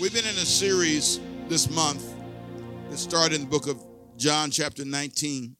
We've 0.00 0.12
been 0.12 0.26
in 0.26 0.30
a 0.30 0.46
series 0.46 1.20
this 1.48 1.70
month 1.70 2.04
that 2.90 2.98
started 2.98 3.36
in 3.36 3.42
the 3.42 3.46
book 3.46 3.68
of 3.68 3.80
John, 4.16 4.50
chapter 4.50 4.84
19. 4.84 5.54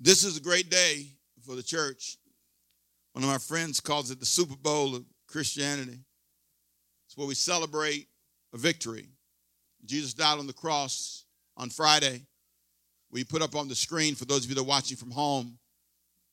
This 0.00 0.24
is 0.24 0.36
a 0.36 0.40
great 0.40 0.68
day 0.68 1.06
for 1.46 1.54
the 1.54 1.62
church. 1.62 2.18
One 3.12 3.22
of 3.22 3.30
my 3.30 3.38
friends 3.38 3.78
calls 3.78 4.10
it 4.10 4.18
the 4.18 4.26
Super 4.26 4.56
Bowl 4.56 4.96
of 4.96 5.04
Christianity. 5.28 6.00
It's 7.06 7.16
where 7.16 7.26
we 7.26 7.36
celebrate 7.36 8.08
a 8.52 8.58
victory. 8.58 9.08
Jesus 9.84 10.12
died 10.12 10.40
on 10.40 10.48
the 10.48 10.52
cross 10.52 11.24
on 11.56 11.70
Friday. 11.70 12.22
We 13.12 13.22
put 13.22 13.42
up 13.42 13.54
on 13.54 13.68
the 13.68 13.76
screen, 13.76 14.16
for 14.16 14.24
those 14.24 14.44
of 14.44 14.50
you 14.50 14.56
that 14.56 14.62
are 14.62 14.64
watching 14.64 14.96
from 14.96 15.12
home, 15.12 15.56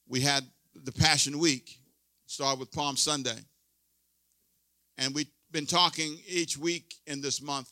we 0.07 0.21
had 0.21 0.43
the 0.73 0.91
Passion 0.91 1.37
Week, 1.37 1.79
started 2.25 2.59
with 2.59 2.71
Palm 2.71 2.97
Sunday. 2.97 3.37
And 4.97 5.13
we've 5.13 5.29
been 5.51 5.65
talking 5.65 6.19
each 6.27 6.57
week 6.57 6.95
in 7.07 7.21
this 7.21 7.41
month 7.41 7.71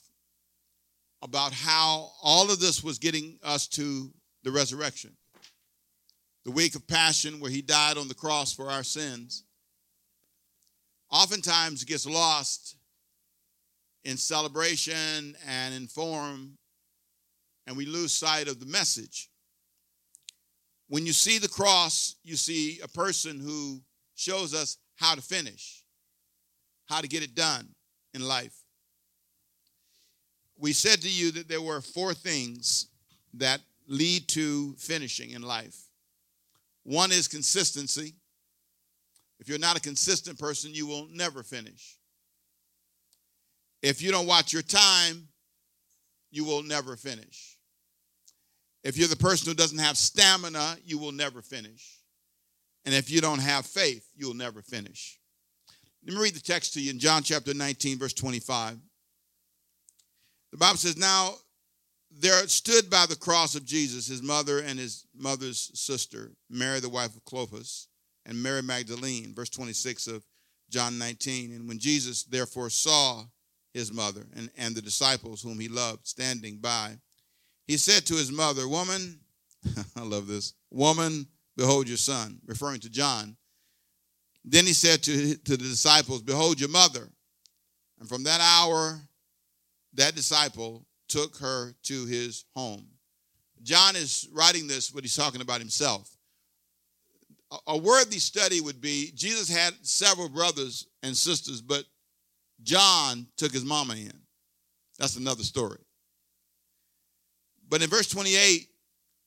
about 1.21 1.53
how 1.53 2.11
all 2.21 2.51
of 2.51 2.59
this 2.59 2.83
was 2.83 2.97
getting 2.97 3.37
us 3.43 3.67
to 3.67 4.11
the 4.43 4.51
resurrection. 4.51 5.15
The 6.45 6.51
week 6.51 6.75
of 6.75 6.87
Passion, 6.87 7.39
where 7.39 7.51
he 7.51 7.61
died 7.61 7.97
on 7.97 8.07
the 8.07 8.13
cross 8.13 8.53
for 8.53 8.69
our 8.69 8.83
sins, 8.83 9.43
oftentimes 11.11 11.83
gets 11.83 12.05
lost 12.05 12.77
in 14.03 14.17
celebration 14.17 15.35
and 15.45 15.73
in 15.73 15.87
form, 15.87 16.57
and 17.65 17.75
we 17.75 17.85
lose 17.85 18.13
sight 18.13 18.47
of 18.47 18.59
the 18.59 18.65
message. 18.65 19.29
When 20.87 21.05
you 21.05 21.11
see 21.11 21.37
the 21.37 21.49
cross, 21.49 22.15
you 22.23 22.37
see 22.37 22.79
a 22.81 22.87
person 22.87 23.39
who 23.39 23.81
shows 24.15 24.53
us 24.53 24.77
how 24.95 25.15
to 25.15 25.21
finish, 25.21 25.83
how 26.87 27.01
to 27.01 27.07
get 27.07 27.23
it 27.23 27.35
done 27.35 27.67
in 28.13 28.21
life. 28.21 28.55
We 30.57 30.73
said 30.73 31.01
to 31.01 31.09
you 31.09 31.31
that 31.31 31.47
there 31.47 31.61
were 31.61 31.81
four 31.81 32.13
things 32.13 32.87
that 33.35 33.61
lead 33.87 34.27
to 34.29 34.73
finishing 34.77 35.31
in 35.31 35.41
life. 35.41 35.75
One 36.83 37.11
is 37.11 37.27
consistency. 37.27 38.15
If 39.39 39.47
you're 39.47 39.59
not 39.59 39.77
a 39.77 39.81
consistent 39.81 40.39
person, 40.39 40.73
you 40.73 40.87
will 40.87 41.07
never 41.11 41.43
finish. 41.43 41.97
If 43.83 44.01
you 44.01 44.11
don't 44.11 44.25
watch 44.25 44.51
your 44.51 44.63
time, 44.63 45.27
you 46.31 46.43
will 46.43 46.63
never 46.63 46.95
finish. 46.95 47.57
If 48.83 48.97
you're 48.97 49.07
the 49.07 49.15
person 49.15 49.47
who 49.47 49.53
doesn't 49.53 49.77
have 49.77 49.97
stamina, 49.97 50.77
you 50.83 50.97
will 50.97 51.11
never 51.11 51.41
finish. 51.41 51.99
And 52.85 52.95
if 52.95 53.11
you 53.11 53.21
don't 53.21 53.39
have 53.39 53.65
faith, 53.65 54.07
you'll 54.15 54.33
never 54.33 54.61
finish. 54.61 55.19
Let 56.05 56.15
me 56.15 56.21
read 56.21 56.35
the 56.35 56.39
text 56.39 56.73
to 56.73 56.81
you 56.81 56.91
in 56.91 56.99
John 56.99 57.23
chapter 57.23 57.53
19, 57.53 57.99
verse 57.99 58.13
25. 58.13 58.77
The 60.51 60.57
Bible 60.57 60.77
says, 60.77 60.97
Now 60.97 61.35
there 62.11 62.47
stood 62.47 62.89
by 62.89 63.05
the 63.05 63.15
cross 63.15 63.55
of 63.55 63.65
Jesus 63.65 64.07
his 64.07 64.23
mother 64.23 64.59
and 64.59 64.79
his 64.79 65.05
mother's 65.15 65.71
sister, 65.73 66.31
Mary, 66.49 66.79
the 66.79 66.89
wife 66.89 67.15
of 67.15 67.25
Clopas, 67.25 67.87
and 68.25 68.41
Mary 68.41 68.63
Magdalene, 68.63 69.33
verse 69.33 69.49
26 69.49 70.07
of 70.07 70.23
John 70.69 70.97
19. 70.97 71.53
And 71.53 71.67
when 71.67 71.79
Jesus 71.79 72.23
therefore 72.23 72.69
saw 72.69 73.23
his 73.73 73.93
mother 73.93 74.25
and, 74.35 74.49
and 74.57 74.75
the 74.75 74.81
disciples 74.81 75.41
whom 75.41 75.59
he 75.59 75.67
loved 75.67 76.07
standing 76.07 76.57
by, 76.57 76.97
he 77.67 77.77
said 77.77 78.05
to 78.05 78.15
his 78.15 78.31
mother, 78.31 78.67
Woman, 78.67 79.19
I 79.95 80.01
love 80.01 80.27
this, 80.27 80.53
woman, 80.71 81.27
behold 81.55 81.87
your 81.87 81.97
son, 81.97 82.39
referring 82.45 82.79
to 82.81 82.89
John. 82.89 83.35
Then 84.49 84.65
he 84.65 84.71
said 84.71 85.03
to, 85.03 85.35
to 85.35 85.51
the 85.51 85.57
disciples, 85.57 86.21
Behold 86.21 86.57
your 86.57 86.69
mother. 86.69 87.09
And 87.99 88.07
from 88.07 88.23
that 88.23 88.39
hour, 88.39 88.97
that 89.95 90.15
disciple 90.15 90.85
took 91.09 91.35
her 91.37 91.73
to 91.83 92.05
his 92.05 92.45
home. 92.55 92.87
John 93.63 93.97
is 93.97 94.29
writing 94.31 94.65
this, 94.65 94.89
but 94.89 95.03
he's 95.03 95.15
talking 95.15 95.41
about 95.41 95.59
himself. 95.59 96.09
A 97.67 97.77
worthy 97.77 98.19
study 98.19 98.61
would 98.61 98.79
be 98.79 99.11
Jesus 99.15 99.49
had 99.49 99.73
several 99.81 100.29
brothers 100.29 100.87
and 101.03 101.15
sisters, 101.15 101.61
but 101.61 101.83
John 102.63 103.27
took 103.35 103.51
his 103.51 103.65
mama 103.65 103.95
in. 103.95 104.13
That's 104.97 105.17
another 105.17 105.43
story. 105.43 105.79
But 107.67 107.81
in 107.81 107.89
verse 107.89 108.07
28, 108.07 108.69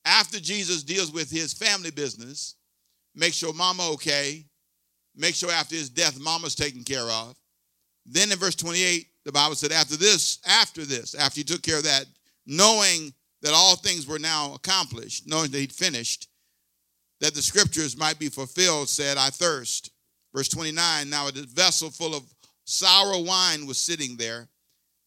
after 0.05 0.39
Jesus 0.39 0.83
deals 0.83 1.11
with 1.11 1.29
his 1.29 1.53
family 1.53 1.91
business, 1.91 2.55
make 3.15 3.33
sure 3.33 3.53
mama 3.53 3.89
okay, 3.91 4.45
make 5.21 5.35
sure 5.35 5.51
after 5.51 5.75
his 5.75 5.89
death 5.89 6.19
mama's 6.19 6.55
taken 6.55 6.83
care 6.83 7.09
of. 7.09 7.37
Then 8.05 8.31
in 8.31 8.37
verse 8.37 8.55
28, 8.55 9.07
the 9.23 9.31
Bible 9.31 9.55
said, 9.55 9.71
after 9.71 9.95
this, 9.95 10.39
after 10.47 10.83
this, 10.83 11.13
after 11.13 11.39
he 11.39 11.43
took 11.43 11.61
care 11.61 11.77
of 11.77 11.83
that, 11.83 12.05
knowing 12.47 13.13
that 13.43 13.53
all 13.53 13.75
things 13.75 14.07
were 14.07 14.19
now 14.19 14.53
accomplished, 14.55 15.27
knowing 15.27 15.51
that 15.51 15.59
he'd 15.59 15.71
finished, 15.71 16.27
that 17.19 17.35
the 17.35 17.41
scriptures 17.41 17.95
might 17.95 18.17
be 18.17 18.29
fulfilled, 18.29 18.89
said, 18.89 19.17
I 19.17 19.29
thirst. 19.29 19.91
Verse 20.33 20.49
29, 20.49 21.09
now 21.09 21.27
a 21.27 21.31
vessel 21.31 21.91
full 21.91 22.15
of 22.15 22.23
sour 22.65 23.21
wine 23.23 23.67
was 23.67 23.77
sitting 23.77 24.17
there, 24.17 24.47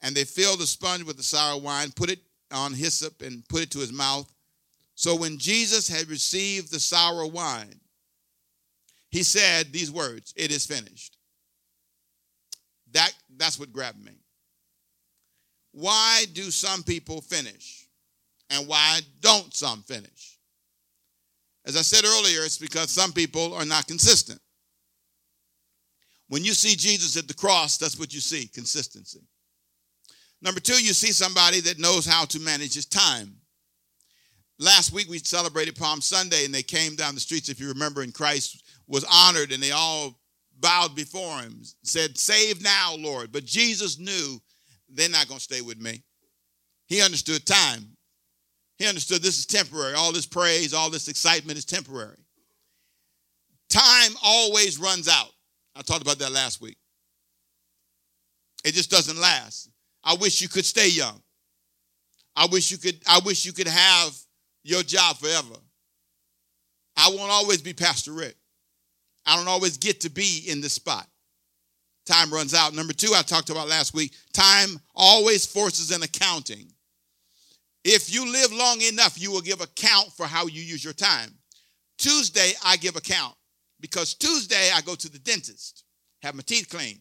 and 0.03 0.15
they 0.15 0.25
filled 0.25 0.61
the 0.61 0.67
sponge 0.67 1.03
with 1.03 1.17
the 1.17 1.23
sour 1.23 1.59
wine, 1.61 1.91
put 1.91 2.11
it 2.11 2.21
on 2.53 2.73
hyssop, 2.73 3.23
and 3.23 3.47
put 3.49 3.63
it 3.63 3.71
to 3.73 3.81
his 3.81 3.93
mouth. 3.93 4.33
So 4.95 5.17
when 5.17 5.39
Jesus 5.39 5.89
had 5.89 6.09
received 6.09 6.71
the 6.71 6.79
sour 6.79 7.27
wine, 7.27 7.81
he 9.15 9.23
said 9.23 9.73
these 9.73 9.93
words, 9.93 10.35
It 10.37 10.51
is 10.51 10.67
finished. 10.67 11.19
That, 12.91 13.13
that's 13.37 13.61
what 13.61 13.73
grabbed 13.73 14.05
me. 14.05 14.19
Why 15.71 16.25
do 16.33 16.51
some 16.51 16.83
people 16.83 17.21
finish? 17.21 17.87
And 18.51 18.67
why 18.67 18.99
don't 19.21 19.55
some 19.55 19.85
finish? 19.85 20.41
As 21.65 21.77
I 21.77 21.83
said 21.83 22.05
earlier, 22.05 22.41
it's 22.45 22.59
because 22.59 22.91
some 22.91 23.13
people 23.13 23.55
are 23.55 23.65
not 23.65 23.87
consistent. 23.87 24.41
When 26.27 26.43
you 26.43 26.53
see 26.53 26.75
Jesus 26.75 27.17
at 27.17 27.29
the 27.29 27.35
cross, 27.35 27.79
that's 27.79 27.97
what 27.97 28.13
you 28.13 28.19
see 28.19 28.49
consistency. 28.49 29.21
Number 30.43 30.59
two, 30.59 30.83
you 30.83 30.93
see 30.93 31.13
somebody 31.13 31.61
that 31.61 31.79
knows 31.79 32.05
how 32.05 32.25
to 32.25 32.41
manage 32.41 32.75
his 32.75 32.87
time. 32.87 33.37
Last 34.59 34.93
week 34.93 35.09
we 35.09 35.19
celebrated 35.19 35.77
Palm 35.77 36.01
Sunday 36.01 36.45
and 36.45 36.53
they 36.53 36.65
came 36.65 36.97
down 36.97 37.15
the 37.15 37.21
streets, 37.21 37.49
if 37.49 37.61
you 37.61 37.69
remember, 37.69 38.03
in 38.03 38.11
Christ 38.11 38.64
was 38.87 39.05
honored 39.11 39.53
and 39.53 39.63
they 39.63 39.71
all 39.71 40.19
bowed 40.61 40.95
before 40.95 41.41
him, 41.41 41.63
said, 41.83 42.17
Save 42.17 42.63
now, 42.63 42.95
Lord. 42.97 43.33
But 43.33 43.45
Jesus 43.45 43.99
knew 43.99 44.41
they're 44.89 45.09
not 45.09 45.29
going 45.29 45.39
to 45.39 45.45
stay 45.45 45.61
with 45.61 45.81
me. 45.81 46.03
He 46.87 47.03
understood 47.03 47.45
time. 47.47 47.85
He 48.79 48.87
understood 48.87 49.23
this 49.23 49.39
is 49.39 49.47
temporary. 49.47 49.95
All 49.95 50.13
this 50.13 50.27
praise, 50.27 50.75
all 50.75 50.91
this 50.91 51.09
excitement 51.09 51.59
is 51.59 51.65
temporary. 51.65 52.19
Time 53.69 54.13
always 54.23 54.79
runs 54.79 55.09
out. 55.09 55.31
I 55.75 55.83
talked 55.83 56.03
about 56.03 56.19
that 56.19 56.33
last 56.33 56.61
week. 56.61 56.77
It 58.65 58.73
just 58.73 58.91
doesn't 58.91 59.19
last. 59.21 59.71
I 60.03 60.15
wish 60.15 60.41
you 60.41 60.49
could 60.49 60.65
stay 60.65 60.89
young. 60.89 61.21
I 62.37 62.47
wish 62.47 62.71
you 62.71 62.79
could 62.79 63.01
I 63.07 63.21
wish 63.25 63.45
you 63.45 63.53
could 63.53 63.69
have 63.69 64.17
your 64.65 64.83
job 64.83 65.19
forever. 65.19 65.57
I 66.97 67.09
won't 67.11 67.31
always 67.31 67.63
be 67.63 67.73
Pastor 67.73 68.13
Rick. 68.13 68.37
I 69.27 69.37
don't 69.37 69.49
always 69.49 69.79
get 69.79 70.01
to 70.03 70.11
be 70.11 70.45
in 70.49 70.61
this 70.61 70.75
spot. 70.75 71.07
Time 72.07 72.31
runs 72.33 72.53
out. 72.53 72.75
Number 72.75 72.93
two, 72.93 73.13
I 73.15 73.23
talked 73.23 73.51
about 73.51 73.69
last 73.69 73.95
week 73.95 74.13
time 74.33 74.79
always 74.95 75.47
forces 75.47 75.91
an 75.91 76.03
accounting. 76.03 76.67
If 77.83 78.13
you 78.13 78.31
live 78.31 78.53
long 78.53 78.81
enough, 78.83 79.21
you 79.21 79.31
will 79.31 79.41
give 79.41 79.61
account 79.61 80.13
for 80.13 80.27
how 80.27 80.47
you 80.47 80.63
use 80.63 80.83
your 80.83 80.93
time. 80.93 81.35
Tuesday, 81.99 82.53
I 82.65 82.77
give 82.77 82.97
account 82.97 83.35
because 83.81 84.15
Tuesday 84.15 84.71
I 84.75 84.81
go 84.81 84.95
to 84.95 85.11
the 85.11 85.19
dentist, 85.19 85.85
have 86.23 86.35
my 86.35 86.43
teeth 86.43 86.69
cleaned. 86.69 87.01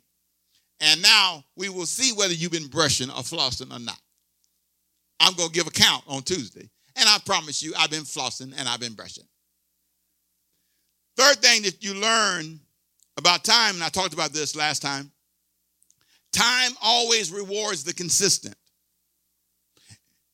And 0.79 1.01
now 1.01 1.43
we 1.55 1.69
will 1.69 1.85
see 1.85 2.11
whether 2.11 2.33
you've 2.33 2.51
been 2.51 2.67
brushing 2.67 3.09
or 3.09 3.23
flossing 3.23 3.73
or 3.73 3.79
not. 3.79 3.99
I'm 5.19 5.33
going 5.33 5.49
to 5.49 5.55
give 5.55 5.67
account 5.67 6.03
on 6.07 6.23
Tuesday. 6.23 6.69
And 6.95 7.07
I 7.07 7.17
promise 7.25 7.63
you, 7.63 7.73
I've 7.77 7.89
been 7.89 8.03
flossing 8.03 8.53
and 8.57 8.67
I've 8.67 8.81
been 8.81 8.93
brushing. 8.93 9.23
Third 11.15 11.37
thing 11.37 11.61
that 11.63 11.83
you 11.83 11.93
learn 11.93 12.59
about 13.17 13.43
time, 13.43 13.75
and 13.75 13.83
I 13.83 13.89
talked 13.89 14.13
about 14.13 14.31
this 14.31 14.55
last 14.55 14.81
time 14.81 15.11
time 16.31 16.71
always 16.81 17.31
rewards 17.31 17.83
the 17.83 17.93
consistent. 17.93 18.55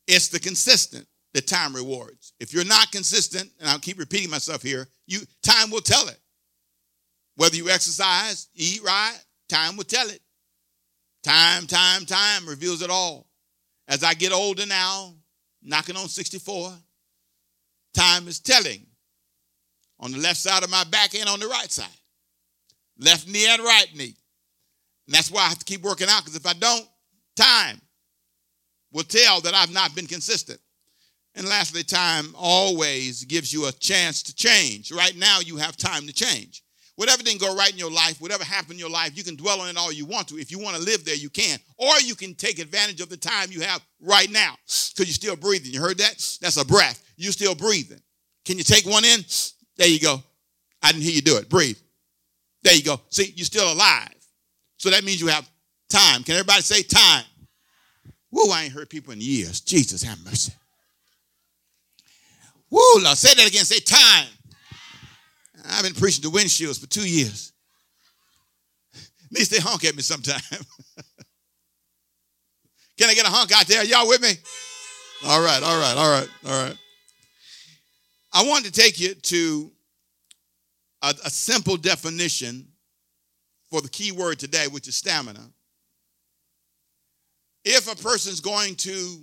It's 0.07 0.29
the 0.29 0.39
consistent 0.39 1.05
that 1.33 1.45
time 1.45 1.75
rewards. 1.75 2.33
If 2.39 2.53
you're 2.53 2.65
not 2.65 2.91
consistent, 2.91 3.51
and 3.59 3.69
I'll 3.69 3.79
keep 3.79 3.99
repeating 3.99 4.29
myself 4.29 4.63
here, 4.63 4.87
you 5.05 5.19
time 5.43 5.69
will 5.69 5.81
tell 5.81 6.07
it. 6.07 6.17
Whether 7.35 7.57
you 7.57 7.69
exercise, 7.69 8.47
eat 8.55 8.81
right, 8.83 9.17
time 9.49 9.77
will 9.77 9.83
tell 9.83 10.09
it. 10.09 10.21
Time, 11.23 11.67
time, 11.67 12.05
time 12.05 12.47
reveals 12.47 12.81
it 12.81 12.89
all. 12.89 13.27
As 13.87 14.03
I 14.03 14.13
get 14.13 14.31
older 14.31 14.65
now, 14.65 15.13
knocking 15.61 15.97
on 15.97 16.07
64, 16.07 16.73
time 17.93 18.27
is 18.27 18.39
telling 18.39 18.85
on 19.99 20.11
the 20.11 20.17
left 20.17 20.37
side 20.37 20.63
of 20.63 20.69
my 20.69 20.83
back 20.85 21.15
and 21.15 21.27
on 21.27 21.39
the 21.39 21.47
right 21.47 21.71
side. 21.71 21.87
Left 22.97 23.27
knee 23.27 23.47
and 23.47 23.61
right 23.61 23.87
knee. 23.95 24.15
And 25.07 25.15
that's 25.15 25.31
why 25.31 25.41
I 25.41 25.49
have 25.49 25.59
to 25.59 25.65
keep 25.65 25.81
working 25.81 26.07
out 26.09 26.21
because 26.21 26.35
if 26.35 26.45
I 26.45 26.53
don't, 26.53 26.87
time 27.35 27.81
will 28.91 29.03
tell 29.03 29.41
that 29.41 29.53
I've 29.53 29.73
not 29.73 29.95
been 29.95 30.07
consistent. 30.07 30.59
And 31.35 31.47
lastly, 31.47 31.83
time 31.83 32.33
always 32.35 33.23
gives 33.23 33.53
you 33.53 33.67
a 33.67 33.71
chance 33.71 34.23
to 34.23 34.35
change. 34.35 34.91
Right 34.91 35.15
now, 35.15 35.39
you 35.39 35.57
have 35.57 35.77
time 35.77 36.05
to 36.07 36.13
change. 36.13 36.63
Whatever 36.95 37.23
didn't 37.23 37.39
go 37.39 37.55
right 37.55 37.71
in 37.71 37.77
your 37.77 37.91
life, 37.91 38.19
whatever 38.19 38.43
happened 38.43 38.73
in 38.73 38.79
your 38.79 38.89
life, 38.89 39.15
you 39.15 39.23
can 39.23 39.37
dwell 39.37 39.61
on 39.61 39.69
it 39.69 39.77
all 39.77 39.91
you 39.91 40.05
want 40.05 40.27
to. 40.27 40.37
If 40.37 40.51
you 40.51 40.59
want 40.59 40.75
to 40.75 40.81
live 40.81 41.05
there, 41.05 41.15
you 41.15 41.29
can. 41.29 41.57
Or 41.77 41.97
you 42.01 42.13
can 42.13 42.35
take 42.35 42.59
advantage 42.59 42.99
of 42.99 43.07
the 43.07 43.15
time 43.15 43.51
you 43.51 43.61
have 43.61 43.81
right 44.01 44.29
now 44.29 44.55
because 44.67 45.07
you're 45.07 45.13
still 45.13 45.37
breathing. 45.37 45.71
You 45.71 45.79
heard 45.79 45.97
that? 45.99 46.15
That's 46.41 46.57
a 46.57 46.65
breath. 46.65 47.01
You're 47.15 47.31
still 47.31 47.55
breathing. 47.55 48.01
Can 48.43 48.57
you 48.57 48.65
take 48.65 48.85
one 48.85 49.05
in? 49.05 49.21
There 49.79 49.87
you 49.87 49.99
go. 49.99 50.21
I 50.83 50.91
didn't 50.91 51.03
hear 51.03 51.13
you 51.13 51.21
do 51.21 51.37
it. 51.37 51.47
Breathe. 51.49 51.77
There 52.63 52.75
you 52.75 52.83
go. 52.83 52.99
See, 53.09 53.33
you're 53.35 53.45
still 53.45 53.71
alive. 53.71 54.13
So 54.75 54.89
that 54.89 55.05
means 55.05 55.21
you 55.21 55.27
have 55.27 55.49
time. 55.89 56.21
Can 56.23 56.35
everybody 56.35 56.61
say 56.61 56.83
time? 56.83 57.23
Whoa, 58.29 58.51
I 58.51 58.63
ain't 58.63 58.73
heard 58.73 58.89
people 58.89 59.13
in 59.13 59.21
years. 59.21 59.61
Jesus, 59.61 60.03
have 60.03 60.23
mercy. 60.25 60.51
Woo, 62.69 62.81
Lord, 63.01 63.17
say 63.17 63.33
that 63.33 63.47
again. 63.47 63.63
Say 63.63 63.79
time. 63.79 64.27
I've 65.69 65.83
been 65.83 65.93
preaching 65.93 66.23
to 66.23 66.29
windshields 66.29 66.79
for 66.79 66.87
two 66.87 67.09
years. 67.09 67.53
At 68.93 69.31
least 69.31 69.51
they 69.51 69.59
honk 69.59 69.85
at 69.85 69.95
me 69.95 70.01
sometime. 70.01 70.41
Can 72.97 73.09
I 73.09 73.13
get 73.13 73.25
a 73.25 73.29
honk 73.29 73.53
out 73.53 73.65
there? 73.65 73.85
Y'all 73.85 74.09
with 74.09 74.21
me? 74.21 74.33
All 75.25 75.41
right, 75.41 75.63
all 75.63 75.79
right, 75.79 75.95
all 75.95 76.09
right, 76.09 76.27
all 76.45 76.65
right. 76.65 76.77
I 78.31 78.43
want 78.47 78.65
to 78.65 78.71
take 78.71 78.99
you 78.99 79.15
to 79.15 79.71
a, 81.01 81.13
a 81.25 81.29
simple 81.29 81.77
definition 81.77 82.67
for 83.69 83.81
the 83.81 83.89
key 83.89 84.11
word 84.11 84.39
today, 84.39 84.67
which 84.67 84.87
is 84.87 84.95
stamina. 84.95 85.49
If 87.65 87.91
a 87.91 87.95
person's 87.95 88.39
going 88.39 88.75
to 88.75 89.21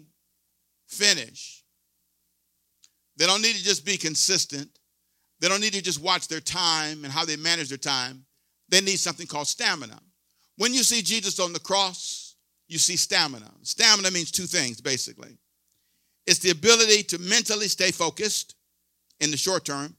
finish, 0.87 1.65
they 3.17 3.27
don't 3.27 3.43
need 3.43 3.57
to 3.57 3.65
just 3.65 3.85
be 3.85 3.97
consistent. 3.97 4.71
They 5.41 5.49
don't 5.49 5.61
need 5.61 5.73
to 5.73 5.83
just 5.83 6.01
watch 6.01 6.29
their 6.29 6.41
time 6.41 7.05
and 7.05 7.13
how 7.13 7.25
they 7.25 7.37
manage 7.37 7.69
their 7.69 7.79
time. 7.79 8.25
They 8.69 8.81
need 8.81 8.99
something 8.99 9.27
called 9.27 9.47
stamina. 9.47 9.99
When 10.57 10.75
you 10.75 10.83
see 10.83 11.03
Jesus 11.03 11.39
on 11.41 11.53
the 11.53 11.61
cross, 11.61 12.37
you 12.69 12.79
see 12.79 12.97
stamina. 12.97 13.51
Stamina 13.63 14.11
means 14.11 14.31
two 14.31 14.47
things, 14.47 14.81
basically 14.81 15.39
it's 16.27 16.41
the 16.41 16.51
ability 16.51 17.05
to 17.05 17.19
mentally 17.19 17.69
stay 17.69 17.91
focused 17.91 18.57
in 19.21 19.31
the 19.31 19.37
short 19.37 19.65
term 19.65 19.95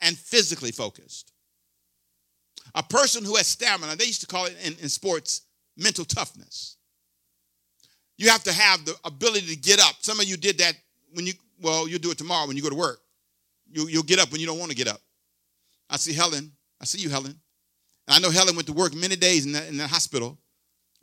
and 0.00 0.16
physically 0.16 0.72
focused. 0.72 1.32
A 2.74 2.82
person 2.82 3.24
who 3.24 3.36
has 3.36 3.46
stamina, 3.46 3.96
they 3.96 4.04
used 4.04 4.20
to 4.20 4.26
call 4.26 4.46
it 4.46 4.56
in, 4.64 4.74
in 4.80 4.88
sports 4.88 5.42
mental 5.76 6.04
toughness. 6.04 6.76
You 8.16 8.28
have 8.30 8.44
to 8.44 8.52
have 8.52 8.84
the 8.84 8.94
ability 9.04 9.46
to 9.46 9.56
get 9.56 9.80
up. 9.80 9.96
Some 10.00 10.20
of 10.20 10.26
you 10.26 10.36
did 10.36 10.58
that 10.58 10.74
when 11.14 11.26
you, 11.26 11.32
well, 11.60 11.88
you'll 11.88 11.98
do 11.98 12.10
it 12.10 12.18
tomorrow 12.18 12.46
when 12.46 12.56
you 12.56 12.62
go 12.62 12.68
to 12.68 12.76
work. 12.76 13.00
You, 13.70 13.88
you'll 13.88 14.02
get 14.02 14.18
up 14.18 14.30
when 14.30 14.40
you 14.40 14.46
don't 14.46 14.58
want 14.58 14.70
to 14.70 14.76
get 14.76 14.88
up. 14.88 15.00
I 15.88 15.96
see 15.96 16.12
Helen. 16.12 16.52
I 16.80 16.84
see 16.84 17.00
you, 17.00 17.08
Helen. 17.08 17.34
And 18.06 18.14
I 18.16 18.18
know 18.18 18.30
Helen 18.30 18.56
went 18.56 18.66
to 18.66 18.72
work 18.72 18.94
many 18.94 19.16
days 19.16 19.46
in 19.46 19.52
the, 19.52 19.66
in 19.68 19.76
the 19.76 19.86
hospital, 19.86 20.38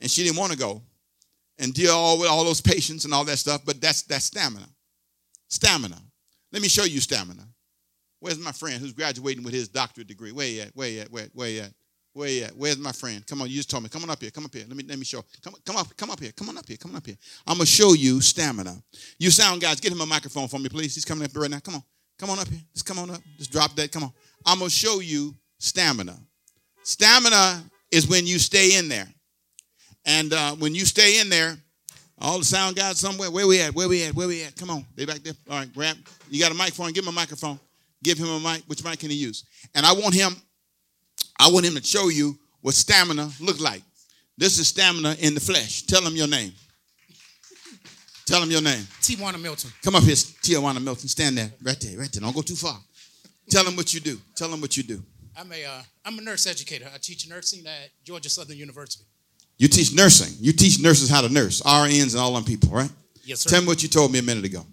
and 0.00 0.10
she 0.10 0.22
didn't 0.22 0.38
want 0.38 0.52
to 0.52 0.58
go 0.58 0.82
and 1.58 1.74
deal 1.74 2.18
with 2.18 2.28
all 2.28 2.44
those 2.44 2.60
patients 2.60 3.04
and 3.04 3.12
all 3.12 3.24
that 3.24 3.38
stuff. 3.38 3.62
But 3.64 3.80
that's 3.80 4.02
that's 4.02 4.26
stamina. 4.26 4.68
Stamina. 5.48 6.00
Let 6.52 6.62
me 6.62 6.68
show 6.68 6.84
you 6.84 7.00
stamina. 7.00 7.46
Where's 8.20 8.38
my 8.38 8.52
friend 8.52 8.80
who's 8.80 8.92
graduating 8.92 9.44
with 9.44 9.54
his 9.54 9.68
doctorate 9.68 10.08
degree? 10.08 10.32
Where 10.32 10.48
you 10.48 10.62
at? 10.62 10.70
Where 10.74 10.88
you 10.88 11.00
at? 11.02 11.10
Where, 11.10 11.28
where 11.32 11.48
you 11.48 11.60
at? 11.60 11.72
Where 12.14 12.28
you 12.28 12.44
at? 12.44 12.56
Where's 12.56 12.78
my 12.78 12.90
friend? 12.90 13.24
Come 13.26 13.42
on, 13.42 13.48
you 13.48 13.56
just 13.56 13.70
told 13.70 13.84
me. 13.84 13.88
Come 13.88 14.02
on 14.02 14.10
up 14.10 14.20
here. 14.20 14.30
Come 14.30 14.44
up 14.44 14.54
here. 14.54 14.64
Let 14.66 14.76
me 14.76 14.84
let 14.88 14.98
me 14.98 15.04
show. 15.04 15.22
Come 15.42 15.54
come 15.64 15.76
up. 15.76 15.96
Come 15.96 16.10
up 16.10 16.18
here. 16.18 16.32
Come 16.32 16.48
on 16.48 16.58
up 16.58 16.66
here. 16.66 16.76
Come 16.76 16.90
on 16.92 16.96
up 16.96 17.06
here. 17.06 17.16
I'm 17.46 17.58
gonna 17.58 17.66
show 17.66 17.92
you 17.92 18.20
stamina. 18.20 18.82
You 19.18 19.30
sound 19.30 19.60
guys, 19.60 19.78
get 19.78 19.92
him 19.92 20.00
a 20.00 20.06
microphone 20.06 20.48
for 20.48 20.58
me, 20.58 20.68
please. 20.68 20.94
He's 20.94 21.04
coming 21.04 21.24
up 21.24 21.30
right 21.36 21.50
now. 21.50 21.60
Come 21.60 21.76
on. 21.76 21.82
Come 22.18 22.30
on 22.30 22.38
up 22.40 22.48
here. 22.48 22.60
Just 22.72 22.86
come 22.86 22.98
on 22.98 23.10
up. 23.10 23.20
Just 23.36 23.52
drop 23.52 23.74
that. 23.76 23.92
Come 23.92 24.02
on. 24.02 24.12
I'm 24.44 24.58
to 24.58 24.70
show 24.70 25.00
you 25.00 25.34
stamina. 25.58 26.18
Stamina 26.82 27.62
is 27.92 28.08
when 28.08 28.26
you 28.26 28.38
stay 28.38 28.76
in 28.76 28.88
there. 28.88 29.06
And 30.04 30.32
uh, 30.32 30.52
when 30.56 30.74
you 30.74 30.84
stay 30.84 31.20
in 31.20 31.28
there, 31.28 31.56
all 32.20 32.38
the 32.38 32.44
sound 32.44 32.76
guys 32.76 32.98
somewhere. 32.98 33.30
Where 33.30 33.46
we 33.46 33.60
at? 33.60 33.74
Where 33.74 33.88
we 33.88 34.04
at? 34.04 34.14
Where 34.14 34.28
we 34.28 34.42
at? 34.42 34.56
Come 34.56 34.70
on. 34.70 34.84
They 34.96 35.04
back 35.04 35.18
there. 35.18 35.34
All 35.50 35.58
right, 35.58 35.72
grab. 35.72 35.96
You 36.30 36.40
got 36.40 36.50
a 36.50 36.54
microphone. 36.54 36.92
Give 36.92 37.04
him 37.04 37.08
a 37.08 37.12
microphone. 37.12 37.58
Give 38.02 38.18
him 38.18 38.28
a 38.28 38.40
mic. 38.40 38.62
Which 38.66 38.84
mic 38.84 38.98
can 38.98 39.10
he 39.10 39.16
use? 39.16 39.44
And 39.74 39.84
I 39.84 39.92
want 39.92 40.14
him, 40.14 40.36
I 41.38 41.50
want 41.50 41.66
him 41.66 41.74
to 41.74 41.82
show 41.82 42.08
you 42.08 42.38
what 42.60 42.74
stamina 42.74 43.30
look 43.40 43.60
like. 43.60 43.82
This 44.36 44.58
is 44.58 44.68
stamina 44.68 45.16
in 45.20 45.34
the 45.34 45.40
flesh. 45.40 45.82
Tell 45.82 46.02
him 46.02 46.14
your 46.14 46.28
name. 46.28 46.52
Tell 48.26 48.42
him 48.42 48.50
your 48.50 48.62
name. 48.62 48.82
Tijuana 49.00 49.40
Milton. 49.40 49.70
Come 49.82 49.96
up 49.96 50.02
here, 50.02 50.14
Tijuana 50.14 50.82
Milton. 50.82 51.08
Stand 51.08 51.38
there, 51.38 51.50
right 51.62 51.80
there, 51.80 51.98
right 51.98 52.12
there. 52.12 52.20
Don't 52.20 52.34
go 52.34 52.42
too 52.42 52.56
far. 52.56 52.78
Tell 53.48 53.64
him 53.64 53.74
what 53.74 53.94
you 53.94 54.00
do. 54.00 54.20
Tell 54.36 54.52
him 54.52 54.60
what 54.60 54.76
you 54.76 54.82
do. 54.82 55.02
I'm 55.36 55.50
a, 55.50 55.64
uh, 55.64 55.82
I'm 56.04 56.18
a 56.18 56.22
nurse 56.22 56.46
educator. 56.46 56.86
I 56.94 56.98
teach 56.98 57.28
nursing 57.28 57.66
at 57.66 57.90
Georgia 58.04 58.28
Southern 58.28 58.58
University. 58.58 59.04
You 59.58 59.68
teach 59.68 59.92
nursing. 59.92 60.34
You 60.40 60.52
teach 60.52 60.80
nurses 60.80 61.10
how 61.10 61.20
to 61.20 61.28
nurse, 61.28 61.60
RNs 61.62 62.12
and 62.12 62.20
all 62.20 62.32
them 62.32 62.44
people, 62.44 62.70
right? 62.70 62.90
Yes, 63.24 63.40
sir. 63.40 63.50
Tell 63.50 63.60
me 63.60 63.66
what 63.66 63.82
you 63.82 63.88
told 63.88 64.12
me 64.12 64.20
a 64.20 64.22
minute 64.22 64.44
ago. 64.44 64.64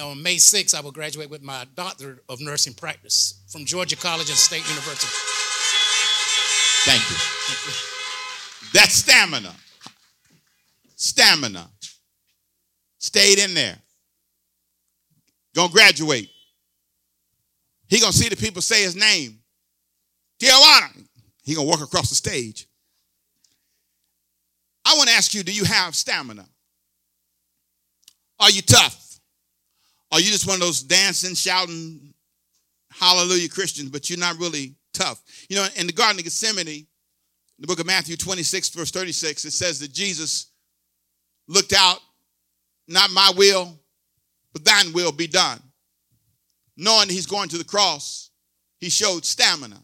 On 0.00 0.22
May 0.22 0.36
6th, 0.36 0.74
I 0.74 0.80
will 0.80 0.92
graduate 0.92 1.28
with 1.28 1.42
my 1.42 1.66
doctorate 1.74 2.20
of 2.28 2.40
nursing 2.40 2.74
practice 2.74 3.42
from 3.48 3.64
Georgia 3.64 3.96
College 3.96 4.28
and 4.28 4.38
State 4.38 4.66
University. 4.68 5.08
Thank 6.84 7.02
you. 7.10 7.16
That's 8.72 8.94
stamina. 8.94 9.52
Stamina 10.96 11.68
stayed 12.98 13.38
in 13.38 13.54
there. 13.54 13.76
Gonna 15.54 15.72
graduate. 15.72 16.30
He 17.88 18.00
gonna 18.00 18.12
see 18.12 18.28
the 18.28 18.36
people 18.36 18.62
say 18.62 18.82
his 18.82 18.96
name. 18.96 19.38
Tijuana. 20.40 21.06
He 21.44 21.54
gonna 21.54 21.68
walk 21.68 21.82
across 21.82 22.08
the 22.08 22.14
stage. 22.14 22.66
I 24.92 24.94
want 24.94 25.08
to 25.08 25.14
ask 25.14 25.32
you, 25.32 25.42
do 25.42 25.52
you 25.52 25.64
have 25.64 25.96
stamina? 25.96 26.46
Are 28.38 28.50
you 28.50 28.60
tough? 28.60 29.20
Are 30.10 30.20
you 30.20 30.26
just 30.26 30.46
one 30.46 30.56
of 30.56 30.60
those 30.60 30.82
dancing, 30.82 31.34
shouting, 31.34 32.12
hallelujah 32.90 33.48
Christians, 33.48 33.88
but 33.88 34.10
you're 34.10 34.18
not 34.18 34.38
really 34.38 34.74
tough? 34.92 35.22
You 35.48 35.56
know, 35.56 35.66
in 35.76 35.86
the 35.86 35.94
Garden 35.94 36.18
of 36.18 36.24
Gethsemane, 36.24 36.86
the 37.58 37.66
book 37.66 37.80
of 37.80 37.86
Matthew 37.86 38.16
26, 38.16 38.68
verse 38.70 38.90
36, 38.90 39.46
it 39.46 39.52
says 39.52 39.80
that 39.80 39.92
Jesus 39.92 40.48
looked 41.48 41.72
out 41.72 42.00
not 42.86 43.10
my 43.12 43.32
will, 43.34 43.74
but 44.52 44.64
thine 44.64 44.92
will 44.92 45.12
be 45.12 45.26
done. 45.26 45.60
Knowing 46.76 47.08
he's 47.08 47.26
going 47.26 47.48
to 47.48 47.56
the 47.56 47.64
cross, 47.64 48.30
he 48.78 48.90
showed 48.90 49.24
stamina. 49.24 49.80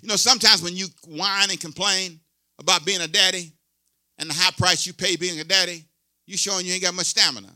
You 0.00 0.08
know, 0.08 0.16
sometimes 0.16 0.62
when 0.62 0.76
you 0.76 0.86
whine 1.08 1.50
and 1.50 1.60
complain 1.60 2.20
about 2.60 2.84
being 2.84 3.00
a 3.00 3.08
daddy 3.08 3.52
and 4.18 4.28
the 4.28 4.34
high 4.34 4.52
price 4.56 4.86
you 4.86 4.92
pay 4.92 5.16
being 5.16 5.40
a 5.40 5.44
daddy, 5.44 5.84
you 6.26 6.36
showing 6.36 6.66
you 6.66 6.72
ain't 6.72 6.82
got 6.82 6.94
much 6.94 7.06
stamina. 7.06 7.52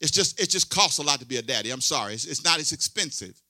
It's 0.00 0.10
just 0.10 0.40
it 0.40 0.50
just 0.50 0.70
costs 0.70 0.98
a 0.98 1.02
lot 1.02 1.20
to 1.20 1.26
be 1.26 1.36
a 1.36 1.42
daddy. 1.42 1.70
I'm 1.70 1.80
sorry. 1.80 2.14
It's, 2.14 2.26
it's 2.26 2.44
not 2.44 2.58
as 2.58 2.72
expensive 2.72 3.40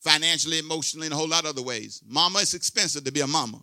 financially, 0.00 0.58
emotionally, 0.58 1.06
and 1.06 1.14
a 1.14 1.16
whole 1.16 1.28
lot 1.28 1.44
of 1.44 1.50
other 1.50 1.62
ways. 1.62 2.02
Mama, 2.06 2.40
it's 2.40 2.54
expensive 2.54 3.04
to 3.04 3.12
be 3.12 3.20
a 3.20 3.26
mama. 3.26 3.60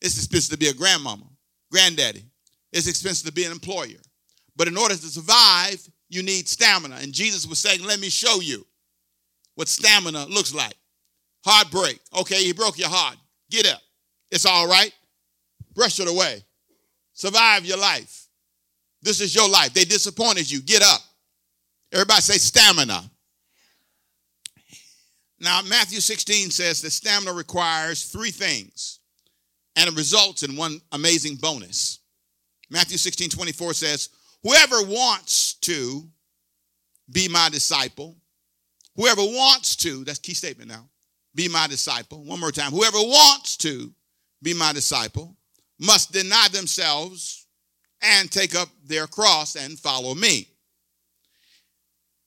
It's 0.00 0.16
expensive 0.16 0.52
to 0.52 0.58
be 0.58 0.68
a 0.68 0.74
grandmama, 0.74 1.26
granddaddy. 1.70 2.24
It's 2.72 2.86
expensive 2.86 3.26
to 3.26 3.32
be 3.32 3.44
an 3.44 3.52
employer. 3.52 3.98
But 4.56 4.68
in 4.68 4.76
order 4.76 4.94
to 4.94 5.06
survive, 5.06 5.86
you 6.08 6.22
need 6.22 6.48
stamina. 6.48 6.96
And 7.02 7.12
Jesus 7.12 7.46
was 7.46 7.58
saying, 7.58 7.82
Let 7.84 8.00
me 8.00 8.08
show 8.08 8.40
you 8.40 8.66
what 9.54 9.68
stamina 9.68 10.26
looks 10.26 10.54
like. 10.54 10.74
Heartbreak. 11.44 12.00
Okay, 12.18 12.42
he 12.44 12.52
broke 12.52 12.78
your 12.78 12.88
heart. 12.88 13.16
Get 13.50 13.66
up. 13.66 13.80
It's 14.30 14.46
all 14.46 14.66
right. 14.66 14.92
Brush 15.74 16.00
it 16.00 16.08
away. 16.08 16.42
Survive 17.16 17.64
your 17.64 17.78
life. 17.78 18.26
This 19.00 19.22
is 19.22 19.34
your 19.34 19.48
life. 19.48 19.72
They 19.72 19.84
disappointed 19.84 20.50
you. 20.50 20.60
Get 20.60 20.82
up. 20.82 21.00
Everybody 21.90 22.20
say 22.20 22.36
stamina. 22.36 23.10
Now, 25.40 25.62
Matthew 25.66 26.00
16 26.00 26.50
says 26.50 26.82
that 26.82 26.90
stamina 26.90 27.32
requires 27.32 28.04
three 28.04 28.30
things, 28.30 29.00
and 29.76 29.88
it 29.88 29.96
results 29.96 30.42
in 30.42 30.56
one 30.56 30.78
amazing 30.92 31.36
bonus. 31.36 32.00
Matthew 32.70 32.98
16 32.98 33.30
24 33.30 33.72
says, 33.72 34.10
Whoever 34.42 34.82
wants 34.82 35.54
to 35.62 36.06
be 37.10 37.28
my 37.28 37.48
disciple, 37.48 38.14
whoever 38.94 39.22
wants 39.22 39.74
to, 39.76 40.04
that's 40.04 40.18
key 40.18 40.34
statement 40.34 40.68
now, 40.68 40.86
be 41.34 41.48
my 41.48 41.66
disciple. 41.66 42.24
One 42.24 42.40
more 42.40 42.52
time. 42.52 42.72
Whoever 42.72 42.98
wants 42.98 43.56
to 43.58 43.90
be 44.42 44.52
my 44.52 44.74
disciple 44.74 45.34
must 45.78 46.12
deny 46.12 46.48
themselves 46.52 47.46
and 48.02 48.30
take 48.30 48.54
up 48.54 48.68
their 48.84 49.06
cross 49.06 49.56
and 49.56 49.78
follow 49.78 50.14
me. 50.14 50.48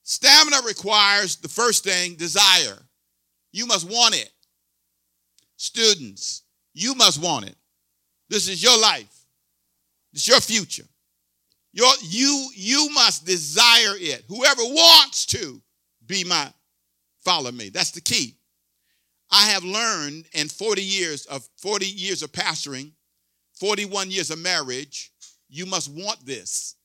Stamina 0.03 0.57
requires 0.65 1.35
the 1.35 1.47
first 1.47 1.83
thing 1.83 2.15
desire. 2.15 2.79
You 3.51 3.65
must 3.65 3.89
want 3.89 4.15
it. 4.15 4.31
Students, 5.57 6.43
you 6.73 6.95
must 6.95 7.21
want 7.21 7.47
it. 7.47 7.55
This 8.29 8.47
is 8.47 8.61
your 8.61 8.79
life. 8.79 9.25
It's 10.13 10.27
your 10.27 10.39
future. 10.39 10.87
Your, 11.73 11.91
you, 12.01 12.47
you 12.55 12.89
must 12.93 13.25
desire 13.25 13.95
it. 13.95 14.23
Whoever 14.27 14.63
wants 14.63 15.25
to 15.27 15.61
be 16.05 16.23
my 16.23 16.51
follow 17.23 17.51
me. 17.51 17.69
That's 17.69 17.91
the 17.91 18.01
key. 18.01 18.35
I 19.31 19.45
have 19.49 19.63
learned 19.63 20.25
in 20.33 20.47
40 20.47 20.81
years 20.81 21.25
of 21.27 21.47
40 21.57 21.85
years 21.85 22.23
of 22.23 22.31
pastoring, 22.31 22.91
41 23.59 24.09
years 24.09 24.31
of 24.31 24.39
marriage, 24.39 25.11
you 25.49 25.65
must 25.65 25.91
want 25.91 26.25
this. 26.25 26.75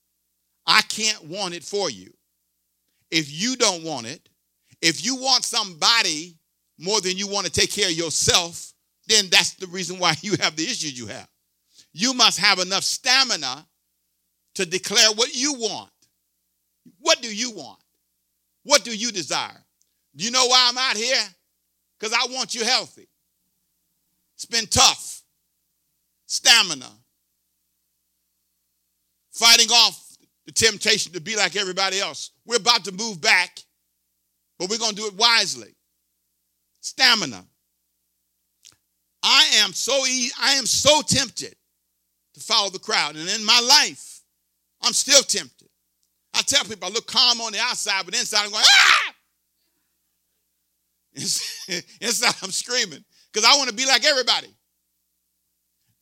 I 0.67 0.83
can't 0.83 1.25
want 1.25 1.55
it 1.55 1.63
for 1.63 1.91
you. 1.91 2.13
If 3.11 3.31
you 3.31 3.57
don't 3.57 3.85
want 3.85 4.07
it, 4.07 4.29
if 4.83 5.05
you 5.05 5.17
want 5.17 5.45
somebody 5.45 6.37
more 6.79 7.01
than 7.01 7.17
you 7.17 7.29
want 7.29 7.47
to 7.47 7.53
take 7.53 7.71
care 7.71 7.89
of 7.89 7.95
yourself, 7.95 8.73
then 9.07 9.27
that's 9.31 9.55
the 9.55 9.67
reason 9.69 9.99
why 9.99 10.15
you 10.21 10.35
have 10.41 10.57
the 10.57 10.65
issues 10.65 10.99
you 10.99 11.07
have. 11.07 11.29
You 11.93 12.13
must 12.13 12.39
have 12.41 12.59
enough 12.59 12.83
stamina 12.83 13.67
to 14.55 14.67
declare 14.67 15.13
what 15.15 15.35
you 15.35 15.55
want. 15.55 15.91
What 16.99 17.23
do 17.23 17.35
you 17.35 17.51
want? 17.51 17.79
What 18.65 18.85
do 18.85 18.97
you 18.97 19.13
desire? 19.13 19.63
Do 20.17 20.25
you 20.25 20.31
know 20.31 20.47
why 20.47 20.67
I'm 20.69 20.79
out 20.79 20.97
here? 20.97 21.23
Because 21.99 22.15
I 22.15 22.33
want 22.33 22.55
you 22.55 22.65
healthy. 22.65 23.09
It's 24.35 24.47
been 24.47 24.67
tough. 24.67 25.23
Stamina. 26.35 26.91
Fighting 29.33 29.71
off 29.71 30.17
the 30.47 30.53
temptation 30.53 31.13
to 31.13 31.21
be 31.21 31.37
like 31.37 31.55
everybody 31.55 32.01
else. 32.01 32.33
We're 32.45 32.57
about 32.57 32.85
to 32.87 32.93
move 32.93 33.21
back, 33.21 33.61
but 34.59 34.69
we're 34.69 34.79
going 34.79 34.97
to 34.97 34.97
do 34.97 35.07
it 35.07 35.15
wisely. 35.15 35.75
Stamina. 36.81 37.45
I 39.23 39.49
am 39.59 39.73
so 39.73 40.05
e- 40.07 40.33
I 40.41 40.55
am 40.55 40.67
so 40.67 41.03
tempted 41.03 41.55
to 42.35 42.41
follow 42.41 42.69
the 42.69 42.81
crowd. 42.81 43.15
And 43.15 43.29
in 43.29 43.45
my 43.45 43.61
life, 43.61 44.21
I'm 44.83 44.93
still 44.93 45.23
tempted. 45.23 45.69
I 46.35 46.43
tell 46.43 46.65
people 46.65 46.89
I 46.89 46.91
look 46.91 47.07
calm 47.07 47.41
on 47.41 47.53
the 47.53 47.61
outside, 47.61 48.05
but 48.05 48.19
inside 48.19 48.47
I'm 48.47 48.51
going, 48.51 48.65
ah! 48.67 49.15
inside 52.01 52.35
I'm 52.43 52.51
screaming 52.51 53.05
because 53.33 53.49
I 53.49 53.57
want 53.57 53.71
to 53.71 53.75
be 53.75 53.87
like 53.87 54.05
everybody. 54.05 54.49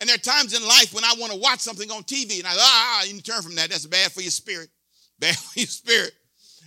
And 0.03 0.09
there 0.09 0.17
are 0.17 0.19
times 0.19 0.53
in 0.53 0.67
life 0.67 0.93
when 0.93 1.05
I 1.05 1.15
want 1.17 1.31
to 1.31 1.39
watch 1.39 1.61
something 1.61 1.89
on 1.93 2.03
TV 2.03 2.39
and 2.39 2.47
I, 2.49 2.55
ah, 2.57 3.05
you 3.05 3.21
turn 3.21 3.41
from 3.41 3.55
that. 3.55 3.71
That's 3.71 3.87
bad 3.87 4.11
for 4.11 4.21
your 4.21 4.33
spirit. 4.33 4.69
Bad 5.21 5.37
for 5.37 5.61
your 5.61 5.69
spirit. 5.69 6.11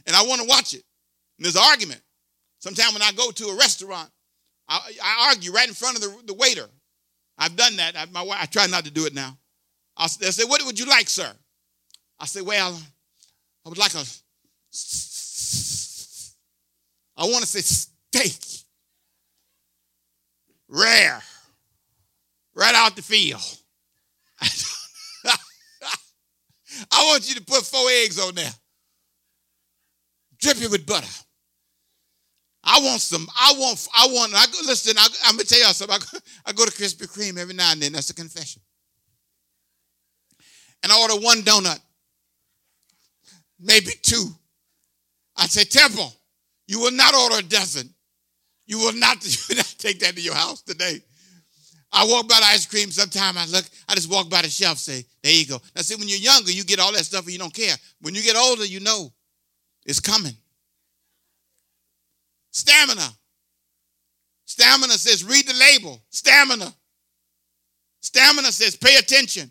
And 0.07 0.15
I 0.15 0.23
want 0.23 0.41
to 0.41 0.47
watch 0.47 0.73
it. 0.73 0.81
And 1.37 1.43
there's 1.43 1.57
an 1.57 1.63
argument. 1.65 1.99
Sometimes 2.59 2.93
when 2.93 3.01
I 3.01 3.11
go 3.11 3.31
to 3.31 3.47
a 3.47 3.57
restaurant, 3.57 4.09
I, 4.69 4.79
I 5.03 5.27
argue 5.27 5.51
right 5.51 5.67
in 5.67 5.73
front 5.73 5.97
of 5.97 6.01
the, 6.01 6.27
the 6.27 6.33
waiter. 6.33 6.69
I've 7.37 7.57
done 7.57 7.75
that. 7.75 7.97
I, 7.97 8.05
my 8.05 8.21
I 8.39 8.45
try 8.45 8.67
not 8.67 8.85
to 8.85 8.91
do 8.91 9.05
it 9.05 9.13
now. 9.13 9.37
I'll, 9.97 10.07
they 10.21 10.31
say, 10.31 10.45
What 10.45 10.65
would 10.65 10.79
you 10.79 10.85
like, 10.85 11.09
sir? 11.09 11.29
I 12.17 12.27
say, 12.27 12.39
Well, 12.39 12.79
I 13.65 13.69
would 13.69 13.77
like 13.77 13.95
a, 13.95 14.05
I 17.17 17.23
want 17.25 17.41
to 17.41 17.47
say 17.47 17.59
steak. 17.59 18.65
Rare. 20.69 21.21
Right 22.55 22.73
out 22.73 22.95
the 22.95 23.01
field. 23.01 23.41
I 26.91 27.05
want 27.05 27.27
you 27.27 27.35
to 27.35 27.43
put 27.43 27.63
four 27.63 27.87
eggs 28.03 28.19
on 28.19 28.35
there. 28.35 28.51
Drip 30.39 30.61
it 30.61 30.71
with 30.71 30.85
butter. 30.85 31.07
I 32.63 32.79
want 32.79 33.01
some. 33.01 33.27
I 33.35 33.53
want. 33.57 33.87
I 33.95 34.07
want. 34.07 34.33
I 34.33 34.45
go, 34.47 34.57
listen. 34.65 34.97
I, 34.97 35.07
am 35.27 35.35
gonna 35.35 35.43
tell 35.43 35.59
y'all 35.59 35.73
something. 35.73 35.95
I 35.95 35.99
go, 35.99 36.19
I 36.47 36.51
go 36.51 36.65
to 36.65 36.71
Krispy 36.71 37.07
Kreme 37.07 37.37
every 37.37 37.53
now 37.53 37.71
and 37.71 37.81
then. 37.81 37.93
That's 37.93 38.09
a 38.09 38.15
confession. 38.15 38.61
And 40.83 40.91
I 40.91 40.99
order 40.99 41.15
one 41.15 41.41
donut, 41.41 41.79
maybe 43.59 43.91
two. 44.01 44.29
I 45.37 45.47
say, 45.47 45.63
Temple, 45.63 46.13
you 46.67 46.79
will 46.79 46.91
not 46.91 47.13
order 47.13 47.39
a 47.39 47.43
dozen. 47.43 47.93
You 48.65 48.79
will 48.79 48.93
not, 48.93 49.23
you 49.25 49.37
will 49.49 49.57
not 49.57 49.75
take 49.77 49.99
that 49.99 50.15
to 50.15 50.21
your 50.21 50.35
house 50.35 50.61
today. 50.61 51.01
I 51.97 52.05
walk 52.05 52.27
by 52.27 52.35
the 52.41 52.45
ice 52.47 52.65
cream 52.65 52.91
sometime. 52.91 53.37
I 53.37 53.45
look, 53.45 53.63
I 53.87 53.95
just 53.95 54.11
walk 54.11 54.29
by 54.29 54.41
the 54.41 54.49
shelf, 54.49 54.77
say, 54.77 55.05
there 55.23 55.31
you 55.31 55.45
go. 55.45 55.61
Now, 55.73 55.81
see, 55.81 55.95
when 55.95 56.09
you're 56.09 56.17
younger, 56.17 56.51
you 56.51 56.65
get 56.65 56.77
all 56.77 56.91
that 56.91 57.05
stuff 57.05 57.23
and 57.23 57.31
you 57.31 57.39
don't 57.39 57.53
care. 57.53 57.73
When 58.01 58.13
you 58.13 58.21
get 58.21 58.35
older, 58.35 58.65
you 58.65 58.81
know 58.81 59.13
it's 59.85 60.01
coming. 60.01 60.33
Stamina. 62.51 63.07
Stamina 64.43 64.93
says, 64.93 65.23
read 65.23 65.47
the 65.47 65.53
label. 65.53 66.01
Stamina. 66.09 66.73
Stamina 68.01 68.51
says, 68.51 68.75
pay 68.75 68.97
attention. 68.97 69.49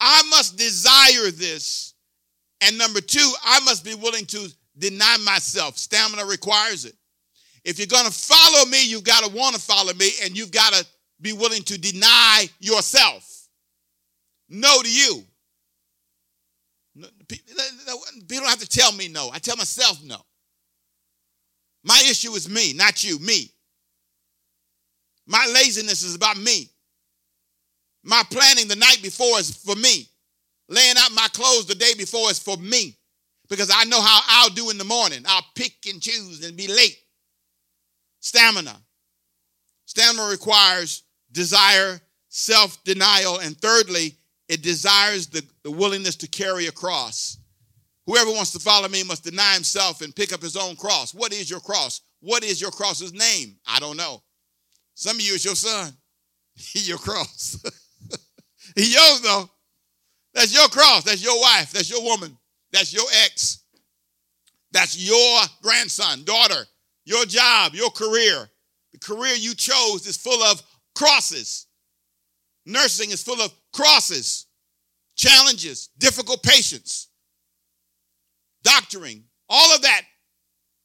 I 0.00 0.22
must 0.28 0.58
desire 0.58 1.30
this. 1.30 1.94
And 2.62 2.76
number 2.76 3.00
two, 3.00 3.32
I 3.44 3.60
must 3.60 3.84
be 3.84 3.94
willing 3.94 4.26
to 4.26 4.48
deny 4.76 5.16
myself. 5.24 5.78
Stamina 5.78 6.24
requires 6.24 6.84
it. 6.84 6.96
If 7.64 7.78
you're 7.78 7.86
going 7.86 8.06
to 8.06 8.12
follow 8.12 8.66
me, 8.66 8.84
you've 8.84 9.04
got 9.04 9.24
to 9.24 9.30
want 9.30 9.54
to 9.54 9.60
follow 9.60 9.94
me 9.94 10.10
and 10.24 10.36
you've 10.36 10.50
got 10.50 10.72
to 10.72 10.84
be 11.22 11.32
willing 11.32 11.62
to 11.62 11.78
deny 11.78 12.48
yourself. 12.58 13.48
No 14.48 14.82
to 14.82 14.92
you. 14.92 15.24
People 17.28 17.54
don't 18.28 18.46
have 18.46 18.58
to 18.58 18.68
tell 18.68 18.92
me 18.92 19.08
no. 19.08 19.30
I 19.32 19.38
tell 19.38 19.56
myself 19.56 20.02
no. 20.04 20.18
My 21.84 22.00
issue 22.08 22.32
is 22.32 22.48
me, 22.48 22.74
not 22.74 23.02
you, 23.02 23.18
me. 23.18 23.50
My 25.26 25.50
laziness 25.54 26.02
is 26.02 26.14
about 26.14 26.36
me. 26.36 26.68
My 28.04 28.22
planning 28.30 28.68
the 28.68 28.76
night 28.76 28.98
before 29.02 29.38
is 29.38 29.54
for 29.54 29.76
me. 29.76 30.08
Laying 30.68 30.96
out 30.98 31.12
my 31.12 31.28
clothes 31.32 31.66
the 31.66 31.74
day 31.74 31.94
before 31.96 32.30
is 32.30 32.38
for 32.38 32.56
me 32.56 32.96
because 33.48 33.70
I 33.72 33.84
know 33.84 34.00
how 34.00 34.20
I'll 34.26 34.50
do 34.50 34.70
in 34.70 34.78
the 34.78 34.84
morning. 34.84 35.22
I'll 35.26 35.44
pick 35.54 35.74
and 35.88 36.00
choose 36.00 36.44
and 36.44 36.56
be 36.56 36.66
late. 36.68 36.98
Stamina. 38.20 38.76
Stamina 39.86 40.28
requires 40.28 41.02
desire, 41.32 42.00
self 42.28 42.82
denial, 42.84 43.38
and 43.38 43.56
thirdly, 43.56 44.14
it 44.48 44.62
desires 44.62 45.26
the, 45.26 45.42
the 45.62 45.70
willingness 45.70 46.16
to 46.16 46.28
carry 46.28 46.66
a 46.66 46.72
cross. 46.72 47.38
Whoever 48.06 48.30
wants 48.30 48.52
to 48.52 48.58
follow 48.58 48.88
me 48.88 49.02
must 49.04 49.24
deny 49.24 49.54
himself 49.54 50.00
and 50.00 50.14
pick 50.14 50.32
up 50.32 50.42
his 50.42 50.56
own 50.56 50.76
cross. 50.76 51.14
What 51.14 51.32
is 51.32 51.48
your 51.48 51.60
cross? 51.60 52.00
What 52.20 52.44
is 52.44 52.60
your 52.60 52.70
cross's 52.70 53.12
name? 53.12 53.56
I 53.66 53.78
don't 53.78 53.96
know. 53.96 54.22
Some 54.94 55.16
of 55.16 55.22
you 55.22 55.34
is 55.34 55.44
your 55.44 55.54
son. 55.54 55.92
your 56.74 56.98
cross. 56.98 57.62
he 58.76 58.92
yours 58.92 59.20
though. 59.22 59.48
That's 60.34 60.54
your 60.54 60.68
cross. 60.68 61.04
That's 61.04 61.22
your 61.22 61.40
wife. 61.40 61.72
That's 61.72 61.90
your 61.90 62.02
woman. 62.02 62.36
That's 62.72 62.92
your 62.92 63.06
ex. 63.24 63.64
That's 64.72 64.96
your 64.96 65.42
grandson, 65.62 66.24
daughter, 66.24 66.64
your 67.04 67.26
job, 67.26 67.74
your 67.74 67.90
career. 67.90 68.48
The 68.92 68.98
career 68.98 69.34
you 69.34 69.54
chose 69.54 70.06
is 70.06 70.16
full 70.16 70.42
of 70.42 70.62
crosses. 70.94 71.66
Nursing 72.64 73.10
is 73.10 73.22
full 73.22 73.40
of 73.40 73.52
crosses, 73.72 74.46
challenges, 75.16 75.88
difficult 75.98 76.42
patients, 76.42 77.08
doctoring, 78.62 79.24
all 79.48 79.74
of 79.74 79.82
that, 79.82 80.02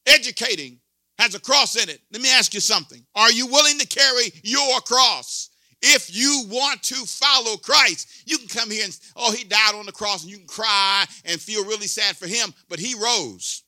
educating 0.08 0.80
has 1.20 1.36
a 1.36 1.40
cross 1.40 1.82
in 1.82 1.90
it. 1.90 2.02
Let 2.12 2.22
me 2.22 2.32
ask 2.32 2.54
you 2.54 2.60
something. 2.60 3.06
Are 3.16 3.32
you 3.32 3.48
willing 3.48 3.78
to 3.80 3.88
carry 3.88 4.32
your 4.44 4.80
cross? 4.82 5.50
If 5.82 6.14
you 6.16 6.46
want 6.48 6.82
to 6.84 6.96
follow 6.96 7.58
Christ, 7.58 8.24
you 8.26 8.38
can 8.40 8.48
come 8.48 8.72
here 8.72 8.86
and, 8.86 8.98
oh, 9.16 9.32
he 9.32 9.44
died 9.44 9.76
on 9.76 9.86
the 9.86 9.92
cross, 9.92 10.24
and 10.24 10.32
you 10.32 10.38
can 10.38 10.48
cry 10.48 11.06
and 11.26 11.40
feel 11.40 11.64
really 11.66 11.88
sad 11.88 12.18
for 12.18 12.26
him, 12.28 12.54
but 12.68 12.80
he 12.80 12.96
rose. 12.96 13.64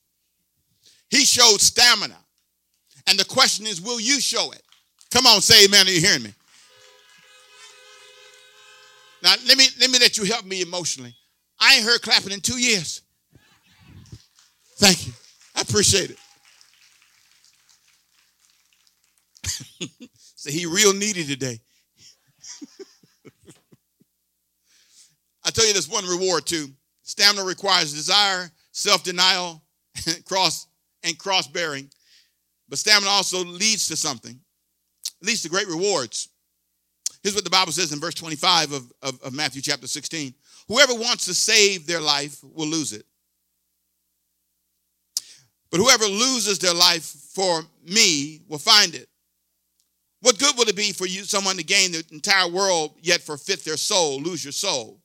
He 1.10 1.24
showed 1.24 1.60
stamina. 1.60 2.18
And 3.06 3.18
the 3.18 3.24
question 3.24 3.66
is, 3.66 3.80
will 3.80 4.00
you 4.00 4.20
show 4.20 4.50
it? 4.52 4.62
Come 5.10 5.26
on, 5.26 5.40
say 5.40 5.64
amen. 5.64 5.86
Are 5.86 5.90
you 5.90 6.00
hearing 6.00 6.22
me? 6.22 6.34
Now, 9.22 9.34
let 9.46 9.58
me, 9.58 9.66
let 9.78 9.90
me 9.90 9.98
let 9.98 10.16
you 10.16 10.24
help 10.24 10.44
me 10.44 10.62
emotionally. 10.62 11.14
I 11.58 11.76
ain't 11.76 11.84
heard 11.84 12.00
clapping 12.00 12.32
in 12.32 12.40
two 12.40 12.58
years. 12.58 13.02
Thank 14.76 15.06
you. 15.06 15.12
I 15.54 15.60
appreciate 15.60 16.10
it. 16.10 16.18
so 20.36 20.50
he 20.50 20.64
real 20.64 20.94
needy 20.94 21.24
today. 21.24 21.60
I 25.44 25.50
tell 25.50 25.66
you 25.66 25.74
this 25.74 25.88
one 25.88 26.06
reward 26.06 26.46
too. 26.46 26.68
Stamina 27.02 27.44
requires 27.44 27.92
desire, 27.92 28.50
self-denial, 28.72 29.62
cross 30.24 30.66
and 31.02 31.18
cross-bearing. 31.18 31.90
But 32.68 32.78
stamina 32.78 33.10
also 33.10 33.44
leads 33.44 33.88
to 33.88 33.96
something. 33.96 34.40
It 35.20 35.26
leads 35.26 35.42
to 35.42 35.48
great 35.48 35.68
rewards. 35.68 36.28
Here's 37.22 37.34
what 37.34 37.44
the 37.44 37.50
Bible 37.50 37.72
says 37.72 37.92
in 37.92 38.00
verse 38.00 38.14
25 38.14 38.72
of, 38.72 38.92
of, 39.02 39.22
of 39.22 39.32
Matthew 39.34 39.60
chapter 39.60 39.86
16. 39.86 40.32
Whoever 40.68 40.94
wants 40.94 41.26
to 41.26 41.34
save 41.34 41.86
their 41.86 42.00
life 42.00 42.42
will 42.42 42.66
lose 42.66 42.92
it. 42.92 43.04
But 45.70 45.78
whoever 45.78 46.04
loses 46.04 46.58
their 46.58 46.74
life 46.74 47.04
for 47.04 47.62
me 47.84 48.40
will 48.48 48.58
find 48.58 48.94
it. 48.94 49.08
What 50.22 50.38
good 50.38 50.56
will 50.56 50.68
it 50.68 50.76
be 50.76 50.92
for 50.92 51.06
you, 51.06 51.24
someone 51.24 51.56
to 51.56 51.64
gain 51.64 51.92
the 51.92 52.04
entire 52.10 52.48
world, 52.48 52.96
yet 53.00 53.20
forfeit 53.20 53.64
their 53.64 53.76
soul, 53.76 54.20
lose 54.20 54.44
your 54.44 54.52
soul? 54.52 55.00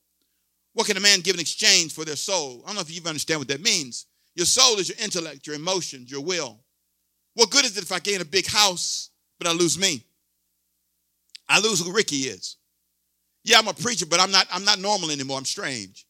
What 0.74 0.88
can 0.88 0.98
a 0.98 1.02
man 1.02 1.22
give 1.22 1.36
in 1.36 1.40
exchange 1.40 1.94
for 1.94 2.04
their 2.04 2.18
soul? 2.18 2.62
I 2.64 2.68
don't 2.68 2.76
know 2.76 2.82
if 2.82 2.90
you 2.90 2.98
even 2.98 3.10
understand 3.10 3.40
what 3.40 3.48
that 3.48 3.62
means. 3.62 4.08
Your 4.36 4.46
soul 4.46 4.78
is 4.78 4.90
your 4.90 4.98
intellect, 5.02 5.48
your 5.48 5.56
emotions, 5.56 6.12
your 6.12 6.22
will. 6.22 6.60
What 7.36 7.50
good 7.50 7.64
is 7.64 7.78
it 7.78 7.84
if 7.84 7.92
I 7.92 8.00
gain 8.00 8.20
a 8.20 8.26
big 8.26 8.48
house, 8.48 9.12
but 9.40 9.48
I 9.48 9.54
lose 9.54 9.78
me? 9.78 10.04
I 11.48 11.60
lose 11.60 11.80
who 11.80 11.94
Ricky 11.94 12.24
is. 12.28 12.58
Yeah, 13.44 13.60
I'm 13.60 13.68
a 13.68 13.74
preacher, 13.74 14.06
but 14.06 14.20
I'm 14.20 14.32
not, 14.32 14.48
I'm 14.52 14.66
not 14.66 14.80
normal 14.80 15.12
anymore. 15.12 15.38
I'm 15.38 15.46
strange. 15.46 16.06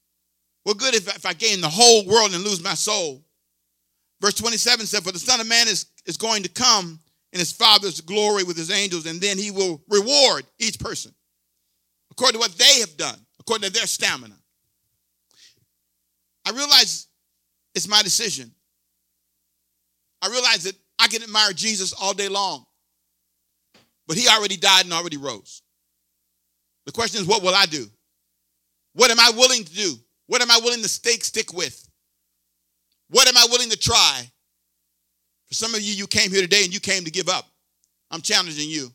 What 0.63 0.77
good 0.77 0.95
if, 0.95 1.07
if 1.15 1.25
I 1.25 1.33
gain 1.33 1.61
the 1.61 1.69
whole 1.69 2.05
world 2.05 2.33
and 2.33 2.43
lose 2.43 2.63
my 2.63 2.73
soul? 2.73 3.23
Verse 4.21 4.35
27 4.35 4.85
said, 4.85 5.03
For 5.03 5.11
the 5.11 5.19
Son 5.19 5.39
of 5.39 5.47
Man 5.47 5.67
is, 5.67 5.87
is 6.05 6.17
going 6.17 6.43
to 6.43 6.49
come 6.49 6.99
in 7.33 7.39
his 7.39 7.51
Father's 7.51 7.99
glory 7.99 8.43
with 8.43 8.55
his 8.55 8.71
angels, 8.71 9.05
and 9.05 9.19
then 9.19 9.37
he 9.37 9.51
will 9.51 9.81
reward 9.89 10.45
each 10.57 10.79
person 10.79 11.13
according 12.11 12.33
to 12.33 12.39
what 12.39 12.57
they 12.57 12.79
have 12.79 12.95
done, 12.95 13.19
according 13.41 13.67
to 13.67 13.73
their 13.73 13.85
stamina. 13.85 14.35
I 16.45 16.51
realize 16.51 17.07
it's 17.73 17.89
my 17.89 18.01
decision. 18.01 18.51
I 20.21 20.29
realize 20.29 20.63
that 20.63 20.75
I 20.97 21.07
can 21.07 21.23
admire 21.23 21.51
Jesus 21.51 21.93
all 21.93 22.13
day 22.13 22.29
long, 22.29 22.65
but 24.07 24.17
he 24.17 24.27
already 24.27 24.57
died 24.57 24.85
and 24.85 24.93
already 24.93 25.17
rose. 25.17 25.61
The 26.85 26.91
question 26.91 27.21
is, 27.21 27.27
what 27.27 27.41
will 27.41 27.55
I 27.55 27.65
do? 27.65 27.87
What 28.93 29.11
am 29.11 29.19
I 29.19 29.31
willing 29.35 29.63
to 29.63 29.73
do? 29.73 29.95
What 30.27 30.41
am 30.41 30.51
I 30.51 30.59
willing 30.63 30.81
to 30.81 30.89
stake 30.89 31.23
stick 31.23 31.53
with? 31.53 31.87
What 33.09 33.27
am 33.27 33.37
I 33.37 33.45
willing 33.51 33.69
to 33.69 33.77
try? 33.77 34.29
For 35.47 35.53
some 35.53 35.75
of 35.75 35.81
you, 35.81 35.93
you 35.93 36.07
came 36.07 36.31
here 36.31 36.41
today 36.41 36.63
and 36.63 36.73
you 36.73 36.79
came 36.79 37.03
to 37.03 37.11
give 37.11 37.29
up. 37.29 37.47
I'm 38.11 38.21
challenging 38.21 38.69
you. 38.69 38.91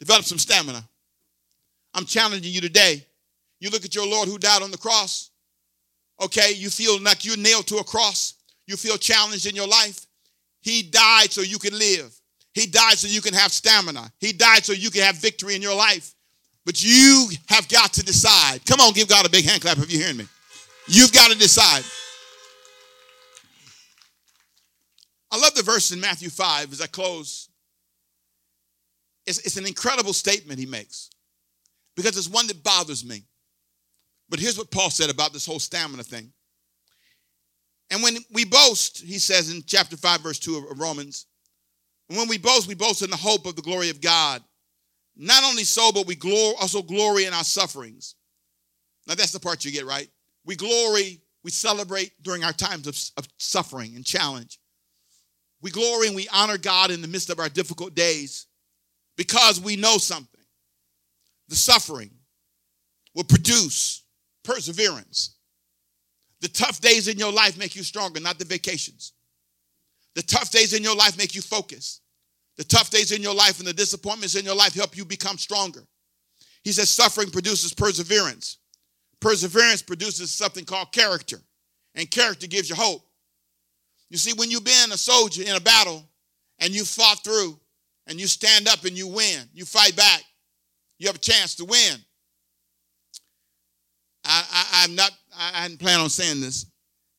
Develop 0.00 0.24
some 0.24 0.38
stamina. 0.38 0.82
I'm 1.94 2.04
challenging 2.04 2.52
you 2.52 2.60
today. 2.60 3.06
You 3.60 3.70
look 3.70 3.84
at 3.84 3.94
your 3.94 4.06
Lord 4.06 4.28
who 4.28 4.38
died 4.38 4.62
on 4.62 4.70
the 4.70 4.78
cross. 4.78 5.30
Okay, 6.20 6.52
you 6.52 6.70
feel 6.70 7.00
like 7.00 7.24
you're 7.24 7.36
nailed 7.36 7.66
to 7.68 7.76
a 7.76 7.84
cross. 7.84 8.34
You 8.66 8.76
feel 8.76 8.96
challenged 8.96 9.46
in 9.46 9.54
your 9.54 9.68
life. 9.68 10.06
He 10.60 10.82
died 10.82 11.30
so 11.30 11.42
you 11.42 11.58
can 11.58 11.78
live. 11.78 12.14
He 12.54 12.66
died 12.66 12.98
so 12.98 13.08
you 13.08 13.20
can 13.20 13.34
have 13.34 13.52
stamina. 13.52 14.12
He 14.20 14.32
died 14.32 14.64
so 14.64 14.72
you 14.72 14.90
can 14.90 15.02
have 15.02 15.16
victory 15.16 15.56
in 15.56 15.62
your 15.62 15.74
life. 15.74 16.14
But 16.64 16.82
you 16.82 17.28
have 17.48 17.68
got 17.68 17.92
to 17.94 18.02
decide. 18.02 18.64
Come 18.64 18.80
on, 18.80 18.92
give 18.92 19.08
God 19.08 19.26
a 19.26 19.28
big 19.28 19.44
hand 19.44 19.60
clap 19.60 19.76
if 19.78 19.92
you're 19.92 20.00
hearing 20.00 20.16
me. 20.16 20.26
You've 20.86 21.12
got 21.12 21.30
to 21.30 21.36
decide. 21.36 21.82
I 25.30 25.38
love 25.38 25.54
the 25.54 25.62
verse 25.64 25.90
in 25.90 26.00
Matthew 26.00 26.30
5 26.30 26.72
as 26.72 26.80
I 26.80 26.86
close. 26.86 27.48
It's, 29.26 29.38
it's 29.38 29.56
an 29.56 29.66
incredible 29.66 30.12
statement 30.12 30.60
he 30.60 30.66
makes 30.66 31.10
because 31.96 32.16
it's 32.16 32.28
one 32.28 32.46
that 32.46 32.62
bothers 32.62 33.04
me. 33.04 33.24
But 34.28 34.38
here's 34.38 34.56
what 34.56 34.70
Paul 34.70 34.90
said 34.90 35.10
about 35.10 35.32
this 35.32 35.44
whole 35.44 35.58
stamina 35.58 36.04
thing. 36.04 36.32
And 37.90 38.02
when 38.02 38.16
we 38.32 38.44
boast, 38.44 39.02
he 39.02 39.18
says 39.18 39.52
in 39.52 39.62
chapter 39.66 39.96
5, 39.96 40.20
verse 40.20 40.38
2 40.38 40.68
of 40.70 40.78
Romans, 40.78 41.26
and 42.08 42.18
when 42.18 42.28
we 42.28 42.38
boast, 42.38 42.68
we 42.68 42.74
boast 42.74 43.02
in 43.02 43.10
the 43.10 43.16
hope 43.16 43.46
of 43.46 43.56
the 43.56 43.62
glory 43.62 43.90
of 43.90 44.00
God. 44.00 44.42
Not 45.16 45.44
only 45.44 45.64
so, 45.64 45.92
but 45.92 46.06
we 46.06 46.16
glory, 46.16 46.54
also 46.60 46.82
glory 46.82 47.24
in 47.24 47.32
our 47.32 47.44
sufferings. 47.44 48.16
Now, 49.06 49.14
that's 49.14 49.32
the 49.32 49.40
part 49.40 49.64
you 49.64 49.72
get, 49.72 49.86
right? 49.86 50.08
We 50.44 50.56
glory, 50.56 51.22
we 51.42 51.50
celebrate 51.50 52.10
during 52.22 52.44
our 52.44 52.52
times 52.52 52.86
of, 52.86 52.96
of 53.16 53.28
suffering 53.38 53.94
and 53.96 54.04
challenge. 54.04 54.58
We 55.62 55.70
glory 55.70 56.08
and 56.08 56.16
we 56.16 56.28
honor 56.28 56.58
God 56.58 56.90
in 56.90 57.00
the 57.00 57.08
midst 57.08 57.30
of 57.30 57.38
our 57.38 57.48
difficult 57.48 57.94
days 57.94 58.46
because 59.16 59.60
we 59.60 59.76
know 59.76 59.96
something. 59.96 60.40
The 61.48 61.56
suffering 61.56 62.10
will 63.14 63.24
produce 63.24 64.02
perseverance. 64.42 65.36
The 66.40 66.48
tough 66.48 66.80
days 66.80 67.08
in 67.08 67.18
your 67.18 67.32
life 67.32 67.56
make 67.56 67.76
you 67.76 67.82
stronger, 67.82 68.20
not 68.20 68.38
the 68.38 68.44
vacations. 68.44 69.12
The 70.14 70.22
tough 70.22 70.50
days 70.50 70.72
in 70.72 70.82
your 70.82 70.94
life 70.94 71.18
make 71.18 71.34
you 71.34 71.42
focus. 71.42 72.00
The 72.56 72.64
tough 72.64 72.90
days 72.90 73.10
in 73.10 73.20
your 73.20 73.34
life 73.34 73.58
and 73.58 73.66
the 73.66 73.72
disappointments 73.72 74.36
in 74.36 74.44
your 74.44 74.54
life 74.54 74.74
help 74.74 74.96
you 74.96 75.04
become 75.04 75.38
stronger. 75.38 75.82
He 76.62 76.72
says 76.72 76.88
suffering 76.88 77.30
produces 77.30 77.74
perseverance. 77.74 78.58
Perseverance 79.20 79.82
produces 79.82 80.32
something 80.32 80.64
called 80.64 80.92
character, 80.92 81.40
and 81.94 82.10
character 82.10 82.46
gives 82.46 82.68
you 82.68 82.76
hope. 82.76 83.02
You 84.10 84.18
see, 84.18 84.32
when 84.34 84.50
you've 84.50 84.64
been 84.64 84.92
a 84.92 84.96
soldier 84.96 85.42
in 85.42 85.56
a 85.56 85.60
battle 85.60 86.04
and 86.58 86.74
you 86.74 86.84
fought 86.84 87.24
through 87.24 87.58
and 88.06 88.20
you 88.20 88.26
stand 88.26 88.68
up 88.68 88.84
and 88.84 88.96
you 88.96 89.08
win, 89.08 89.48
you 89.52 89.64
fight 89.64 89.96
back, 89.96 90.22
you 90.98 91.08
have 91.08 91.16
a 91.16 91.20
chance 91.20 91.54
to 91.56 91.64
win. 91.64 91.96
I, 94.24 94.68
I, 94.72 94.84
am 94.84 94.94
not, 94.94 95.10
I, 95.36 95.50
I 95.54 95.62
hadn't 95.62 95.80
planned 95.80 96.00
on 96.00 96.10
saying 96.10 96.40
this, 96.40 96.66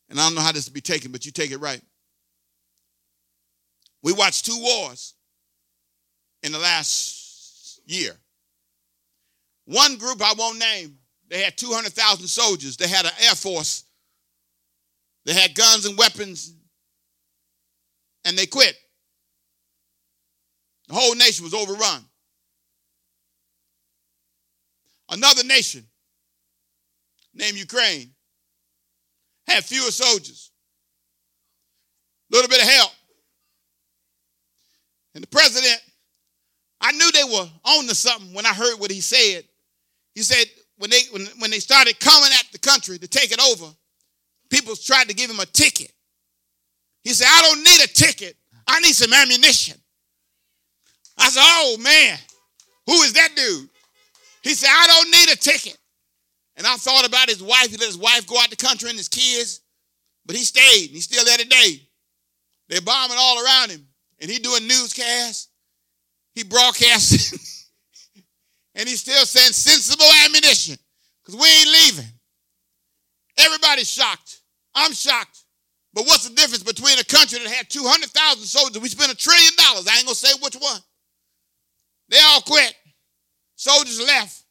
and 0.10 0.20
I 0.20 0.24
don't 0.24 0.36
know 0.36 0.42
how 0.42 0.52
this 0.52 0.68
will 0.68 0.74
be 0.74 0.82
taken, 0.82 1.12
but 1.12 1.26
you 1.26 1.32
take 1.32 1.52
it 1.52 1.58
right. 1.58 1.82
We 4.06 4.14
watched 4.14 4.46
two 4.46 4.60
wars 4.60 5.16
in 6.44 6.52
the 6.52 6.60
last 6.60 7.82
year. 7.88 8.12
One 9.66 9.98
group 9.98 10.22
I 10.22 10.32
won't 10.38 10.60
name, 10.60 11.00
they 11.28 11.42
had 11.42 11.58
200,000 11.58 12.28
soldiers. 12.28 12.78
They 12.78 12.88
had 12.88 13.06
an 13.06 13.14
air 13.28 13.34
force. 13.34 13.84
They 15.26 15.34
had 15.34 15.56
guns 15.56 15.88
and 15.88 15.98
weapons, 15.98 16.54
and 18.26 18.38
they 18.38 18.46
quit. 18.46 18.78
The 20.88 20.94
whole 20.94 21.16
nation 21.16 21.44
was 21.44 21.56
overrun. 21.56 22.06
Another 25.10 25.44
nation 25.44 25.84
named 27.34 27.58
Ukraine 27.58 28.12
had 29.48 29.66
fewer 29.66 29.90
soldiers, 29.90 30.52
a 32.32 32.36
little 32.36 32.50
bit 32.50 32.62
of 32.62 32.70
help. 32.70 32.92
And 35.16 35.24
the 35.24 35.28
president 35.28 35.82
I 36.82 36.92
knew 36.92 37.12
they 37.12 37.24
were 37.24 37.48
on 37.64 37.88
to 37.88 37.96
something 37.96 38.34
when 38.34 38.46
I 38.46 38.54
heard 38.54 38.80
what 38.80 38.92
he 38.92 39.02
said. 39.02 39.46
He 40.14 40.22
said 40.22 40.46
when 40.78 40.90
they 40.90 41.02
when, 41.12 41.26
when 41.40 41.50
they 41.50 41.60
started 41.60 42.00
coming 42.00 42.30
at 42.38 42.46
the 42.52 42.60
country 42.60 43.00
to 43.00 43.08
take 43.08 43.32
it 43.32 43.42
over, 43.42 43.74
people 44.50 44.76
tried 44.76 45.08
to 45.08 45.16
give 45.16 45.30
him 45.30 45.40
a 45.40 45.46
ticket. 45.46 45.92
He 47.04 47.12
said, 47.12 47.28
I 47.30 47.42
don't 47.42 47.64
need 47.64 47.84
a 47.84 47.88
ticket. 47.88 48.36
I 48.68 48.80
need 48.82 48.94
some 48.94 49.14
ammunition. 49.14 49.78
I 51.18 51.30
said, 51.30 51.44
Oh 51.44 51.78
man, 51.80 52.18
who 52.86 53.02
is 53.04 53.14
that 53.14 53.30
dude? 53.36 53.70
He 54.44 54.54
said, 54.54 54.70
I 54.72 54.88
don't 54.88 55.12
need 55.12 55.34
a 55.34 55.38
ticket. 55.38 55.78
And 56.58 56.68
I 56.68 56.76
thought 56.76 57.08
about 57.08 57.30
his 57.30 57.42
wife. 57.42 57.70
He 57.70 57.78
let 57.78 57.88
his 57.88 57.98
wife 57.98 58.28
go 58.28 58.40
out 58.40 58.50
the 58.50 58.56
country 58.56 58.90
and 58.90 58.98
his 58.98 59.10
kids, 59.10 59.62
but 60.26 60.36
he 60.36 60.44
stayed. 60.44 60.92
He's 60.92 61.06
still 61.06 61.26
there 61.26 61.38
today. 61.38 61.82
They're 62.70 62.82
bombing 62.82 63.18
all 63.20 63.44
around 63.44 63.72
him, 63.72 63.86
and 64.20 64.30
he 64.30 64.40
doing 64.40 64.68
newscasts 64.68 65.50
he 66.36 66.44
broadcasted 66.44 67.40
and 68.76 68.88
he's 68.88 69.00
still 69.00 69.26
saying 69.26 69.54
sensible 69.54 70.06
ammunition 70.26 70.78
because 71.24 71.40
we 71.40 71.48
ain't 71.48 71.70
leaving. 71.70 72.12
Everybody's 73.38 73.90
shocked. 73.90 74.42
I'm 74.76 74.94
shocked. 74.94 75.44
But 75.94 76.06
what's 76.06 76.28
the 76.28 76.36
difference 76.36 76.64
between 76.64 77.00
a 77.00 77.04
country 77.06 77.40
that 77.40 77.48
had 77.48 77.70
200,000 77.70 78.44
soldiers? 78.44 78.82
We 78.82 78.90
spent 78.90 79.14
a 79.14 79.16
trillion 79.16 79.54
dollars. 79.58 79.88
I 79.88 79.96
ain't 79.96 80.06
going 80.06 80.16
to 80.16 80.28
say 80.28 80.38
which 80.42 80.56
one. 80.56 80.82
They 82.10 82.20
all 82.20 82.42
quit. 82.42 82.76
Soldiers 83.56 84.02
left, 84.02 84.44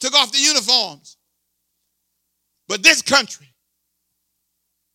took 0.00 0.14
off 0.14 0.32
the 0.32 0.38
uniforms. 0.38 1.18
But 2.66 2.82
this 2.82 3.02
country 3.02 3.46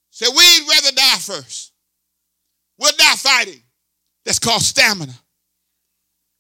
said, 0.10 0.30
we'd 0.36 0.68
rather 0.68 0.96
die 0.96 1.20
first. 1.20 1.74
We'll 2.80 2.92
die 2.98 3.16
fighting. 3.16 3.63
That's 4.26 4.40
called 4.40 4.62
stamina. 4.62 5.14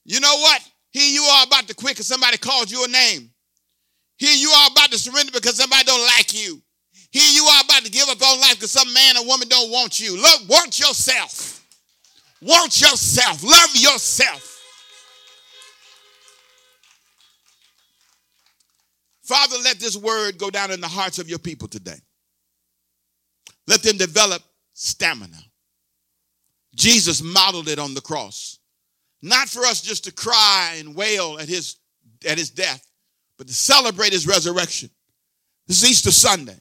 You 0.06 0.20
know 0.20 0.36
what? 0.38 0.62
Here 0.92 1.10
you 1.10 1.24
are 1.24 1.46
about 1.46 1.68
to 1.68 1.74
quit 1.74 1.94
because 1.94 2.08
somebody 2.08 2.38
called 2.38 2.70
you 2.70 2.84
a 2.86 2.88
name. 2.88 3.30
Here 4.18 4.34
you 4.34 4.50
are 4.50 4.70
about 4.72 4.92
to 4.92 5.00
surrender 5.00 5.32
because 5.32 5.58
somebody 5.58 5.84
don't 5.84 6.06
like 6.18 6.34
you. 6.34 6.62
Here 7.12 7.32
you 7.32 7.46
are 7.46 7.62
about 7.64 7.84
to 7.84 7.92
give 7.92 8.08
up 8.10 8.22
on 8.22 8.40
life 8.42 8.56
because 8.56 8.72
some 8.72 8.92
man 8.94 9.18
or 9.18 9.26
woman 9.26 9.48
don't 9.48 9.72
want 9.72 10.00
you. 10.00 10.16
Look, 10.16 10.50
want 10.50 10.80
yourself. 10.80 11.66
Want 12.42 12.80
yourself. 12.80 13.44
Love 13.44 13.76
yourself. 13.76 14.50
Father, 19.24 19.56
let 19.64 19.80
this 19.80 19.96
word 19.96 20.38
go 20.38 20.50
down 20.50 20.72
in 20.72 20.82
the 20.82 20.88
hearts 20.88 21.18
of 21.18 21.30
your 21.30 21.40
people 21.40 21.68
today. 21.68 22.00
Let 23.68 23.82
them 23.82 23.98
develop 23.98 24.42
stamina. 24.74 25.38
Jesus 26.76 27.22
modeled 27.22 27.68
it 27.68 27.80
on 27.80 27.94
the 27.94 28.02
cross. 28.02 28.60
Not 29.22 29.48
for 29.48 29.62
us 29.62 29.82
just 29.82 30.04
to 30.06 30.12
cry 30.12 30.76
and 30.78 30.96
wail 30.96 31.38
at 31.40 31.48
his, 31.48 31.78
at 32.28 32.38
his 32.38 32.50
death, 32.50 32.86
but 33.38 33.48
to 33.48 33.54
celebrate 33.54 34.12
his 34.12 34.28
resurrection. 34.28 34.90
This 35.68 35.82
is 35.82 35.90
Easter 35.90 36.12
Sunday. 36.12 36.58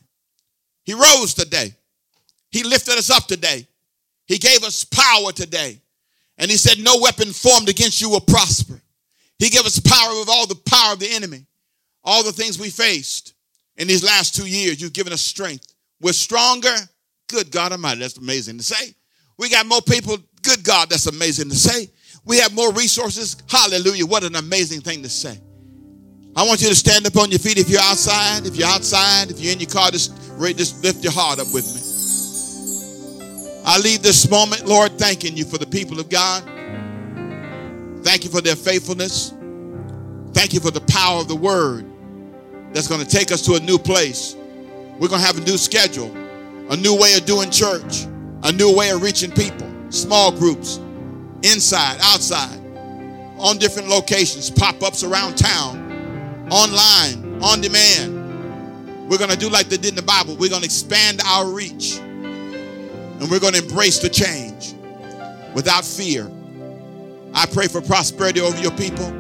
He 0.85 0.95
rose 0.95 1.35
today. 1.35 1.75
He 2.51 2.63
lifted 2.63 2.99
us 2.99 3.11
up 3.11 3.27
today. 3.27 3.67
He 4.27 4.39
gave 4.39 4.63
us 4.63 4.85
power 4.85 5.33
today. 5.33 5.81
And 6.39 6.51
he 6.51 6.57
said, 6.57 6.79
No 6.79 6.99
weapon 7.01 7.33
formed 7.33 7.69
against 7.69 8.01
you 8.01 8.11
will 8.11 8.21
prosper. 8.21 8.81
He 9.39 9.49
gave 9.49 9.67
us 9.67 9.81
power 9.81 10.19
with 10.19 10.29
all 10.29 10.47
the 10.47 10.61
power 10.67 10.93
of 10.93 11.01
the 11.01 11.11
enemy, 11.11 11.47
all 12.05 12.23
the 12.23 12.33
things 12.33 12.59
we 12.59 12.71
faced 12.71 13.35
in 13.77 13.89
these 13.89 14.05
last 14.05 14.37
two 14.37 14.47
years. 14.47 14.81
You've 14.81 14.93
given 14.93 15.13
us 15.13 15.21
strength. 15.21 15.75
We're 16.01 16.13
stronger. 16.13 16.75
Good 17.29 17.51
God 17.51 17.73
Almighty, 17.73 18.01
that's 18.01 18.19
amazing 18.19 18.59
to 18.59 18.63
say. 18.63 18.95
We 19.39 19.49
got 19.49 19.67
more 19.67 19.81
people. 19.83 20.19
Good 20.43 20.65
God, 20.65 20.91
that's 20.91 21.07
amazing 21.07 21.49
to 21.51 21.57
say. 21.57 21.89
We 22.25 22.39
have 22.39 22.55
more 22.55 22.73
resources. 22.73 23.37
Hallelujah. 23.49 24.07
What 24.07 24.25
an 24.25 24.37
amazing 24.37 24.81
thing 24.81 25.03
to 25.03 25.09
say. 25.09 25.41
I 26.35 26.47
want 26.47 26.63
you 26.63 26.69
to 26.69 26.75
stand 26.75 27.07
up 27.07 27.17
on 27.17 27.31
your 27.31 27.39
feet 27.39 27.59
if 27.59 27.69
you're 27.69 27.81
outside. 27.81 28.47
If 28.47 28.57
you're 28.57 28.69
outside, 28.69 29.31
if 29.31 29.41
you're 29.41 29.53
in 29.53 29.61
your 29.61 29.69
car, 29.69 29.91
just, 29.91 30.17
just 30.57 30.83
lift 30.83 31.03
your 31.03 31.13
heart 31.13 31.39
up 31.39 31.53
with 31.53 31.67
me. 31.75 31.81
I 33.65 33.79
leave 33.79 34.03
this 34.03 34.29
moment, 34.31 34.67
Lord, 34.67 34.99
thanking 34.99 35.37
you 35.37 35.45
for 35.45 35.59
the 35.59 35.67
people 35.67 36.01
of 36.01 36.09
God. 36.09 36.43
Thank 38.03 38.25
you 38.25 38.31
for 38.31 38.41
their 38.41 38.57
faithfulness. 38.57 39.33
Thank 40.33 40.53
you 40.53 40.61
for 40.61 40.71
the 40.71 40.81
power 40.81 41.21
of 41.21 41.29
the 41.29 41.37
word 41.37 41.85
that's 42.73 42.89
going 42.89 43.05
to 43.05 43.07
take 43.07 43.31
us 43.31 43.43
to 43.43 43.55
a 43.55 43.61
new 43.61 43.79
place. 43.79 44.35
We're 44.99 45.09
going 45.09 45.21
to 45.21 45.27
have 45.27 45.39
a 45.39 45.45
new 45.45 45.57
schedule, 45.57 46.11
a 46.71 46.77
new 46.77 46.99
way 46.99 47.15
of 47.15 47.25
doing 47.27 47.51
church, 47.51 48.07
a 48.45 48.53
new 48.53 48.75
way 48.75 48.91
of 48.91 49.03
reaching 49.03 49.31
people, 49.31 49.71
small 49.91 50.33
groups, 50.33 50.79
inside, 51.43 51.99
outside, 52.03 52.59
on 53.39 53.59
different 53.59 53.89
locations, 53.89 54.51
pop 54.51 54.83
ups 54.83 55.03
around 55.03 55.37
town, 55.37 56.49
online, 56.51 57.43
on 57.43 57.61
demand. 57.61 59.09
We're 59.09 59.19
going 59.19 59.31
to 59.31 59.37
do 59.37 59.49
like 59.49 59.69
they 59.69 59.77
did 59.77 59.91
in 59.91 59.95
the 59.97 60.03
Bible. 60.03 60.37
We're 60.37 60.51
going 60.51 60.63
to 60.63 60.67
expand 60.67 61.21
our 61.25 61.47
reach 61.47 61.99
and 61.99 63.31
we're 63.31 63.41
going 63.41 63.55
to 63.55 63.63
embrace 63.63 63.99
the 63.99 64.09
change 64.09 64.75
without 65.55 65.85
fear. 65.85 66.31
I 67.35 67.47
pray 67.47 67.69
for 67.69 67.81
prosperity 67.81 68.41
over 68.41 68.59
your 68.61 68.73
people 68.73 69.11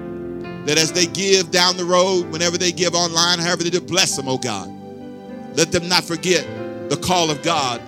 that 0.65 0.79
as 0.79 0.93
they 0.93 1.07
give 1.07 1.51
down 1.51 1.77
the 1.77 1.85
road, 1.85 2.31
whenever 2.31 2.59
they 2.59 2.73
give 2.73 2.95
online, 2.95 3.39
however 3.39 3.63
they 3.63 3.71
do, 3.71 3.81
bless 3.81 4.17
them, 4.17 4.29
oh 4.29 4.39
God. 4.39 4.69
Let 5.57 5.73
them 5.73 5.89
not 5.89 6.05
forget 6.05 6.47
the 6.89 6.97
call 6.97 7.31
of 7.31 7.43
God 7.43 7.81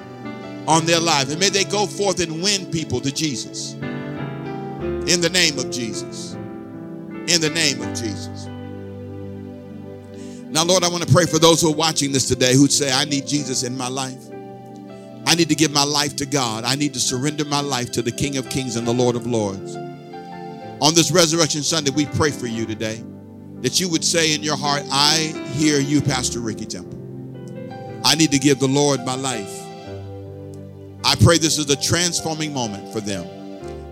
on 0.66 0.86
their 0.86 1.00
life. 1.00 1.30
And 1.30 1.38
may 1.38 1.48
they 1.48 1.64
go 1.64 1.86
forth 1.86 2.20
and 2.20 2.42
win 2.42 2.66
people 2.70 3.00
to 3.00 3.12
Jesus. 3.12 3.74
In 3.74 5.20
the 5.20 5.30
name 5.30 5.58
of 5.58 5.70
Jesus. 5.70 6.32
In 6.32 7.40
the 7.40 7.50
name 7.50 7.80
of 7.80 7.88
Jesus. 7.90 8.48
Now, 10.54 10.64
Lord, 10.64 10.84
I 10.84 10.88
want 10.88 11.06
to 11.06 11.12
pray 11.12 11.26
for 11.26 11.38
those 11.38 11.60
who 11.60 11.72
are 11.72 11.74
watching 11.74 12.12
this 12.12 12.28
today 12.28 12.54
who'd 12.54 12.70
say, 12.70 12.92
I 12.92 13.04
need 13.04 13.26
Jesus 13.26 13.64
in 13.64 13.76
my 13.76 13.88
life. 13.88 14.22
I 15.26 15.34
need 15.34 15.48
to 15.48 15.54
give 15.54 15.72
my 15.72 15.82
life 15.82 16.14
to 16.16 16.26
God. 16.26 16.64
I 16.64 16.76
need 16.76 16.94
to 16.94 17.00
surrender 17.00 17.44
my 17.44 17.60
life 17.60 17.90
to 17.92 18.02
the 18.02 18.12
King 18.12 18.36
of 18.36 18.48
Kings 18.50 18.76
and 18.76 18.86
the 18.86 18.92
Lord 18.92 19.16
of 19.16 19.26
Lords. 19.26 19.74
On 20.80 20.94
this 20.94 21.10
Resurrection 21.10 21.62
Sunday, 21.62 21.90
we 21.90 22.06
pray 22.06 22.30
for 22.30 22.46
you 22.46 22.66
today 22.66 23.02
that 23.62 23.80
you 23.80 23.88
would 23.88 24.04
say 24.04 24.34
in 24.34 24.42
your 24.42 24.56
heart, 24.56 24.82
I 24.92 25.32
hear 25.54 25.80
you, 25.80 26.02
Pastor 26.02 26.40
Ricky 26.40 26.66
Temple. 26.66 27.00
I 28.04 28.14
need 28.14 28.30
to 28.30 28.38
give 28.38 28.60
the 28.60 28.68
Lord 28.68 29.04
my 29.04 29.14
life. 29.14 29.63
I 31.04 31.16
pray 31.16 31.36
this 31.36 31.58
is 31.58 31.68
a 31.68 31.76
transforming 31.76 32.52
moment 32.54 32.90
for 32.92 33.00
them. 33.00 33.26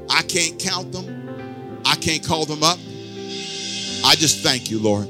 I 0.09 0.23
can't 0.23 0.59
count 0.59 0.93
them, 0.93 1.81
I 1.85 1.95
can't 1.97 2.27
call 2.27 2.47
them 2.47 2.63
up. 2.63 2.79
I 4.05 4.15
just 4.17 4.43
thank 4.43 4.71
you, 4.71 4.79
Lord. 4.81 5.07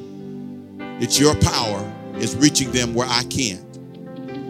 It's 1.01 1.19
your 1.19 1.35
power 1.37 1.93
is 2.17 2.37
reaching 2.37 2.71
them 2.73 2.93
where 2.93 3.09
I 3.09 3.23
can't. 3.25 3.63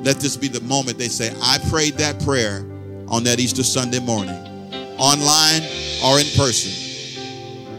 Let 0.04 0.16
this 0.16 0.36
be 0.36 0.48
the 0.48 0.60
moment 0.62 0.98
they 0.98 1.08
say, 1.08 1.32
I 1.42 1.58
prayed 1.70 1.94
that 1.98 2.22
prayer 2.24 2.66
on 3.08 3.22
that 3.24 3.38
Easter 3.38 3.62
Sunday 3.62 4.00
morning, 4.00 4.34
online 4.98 5.62
or 6.04 6.18
in 6.18 6.26
person, 6.36 6.72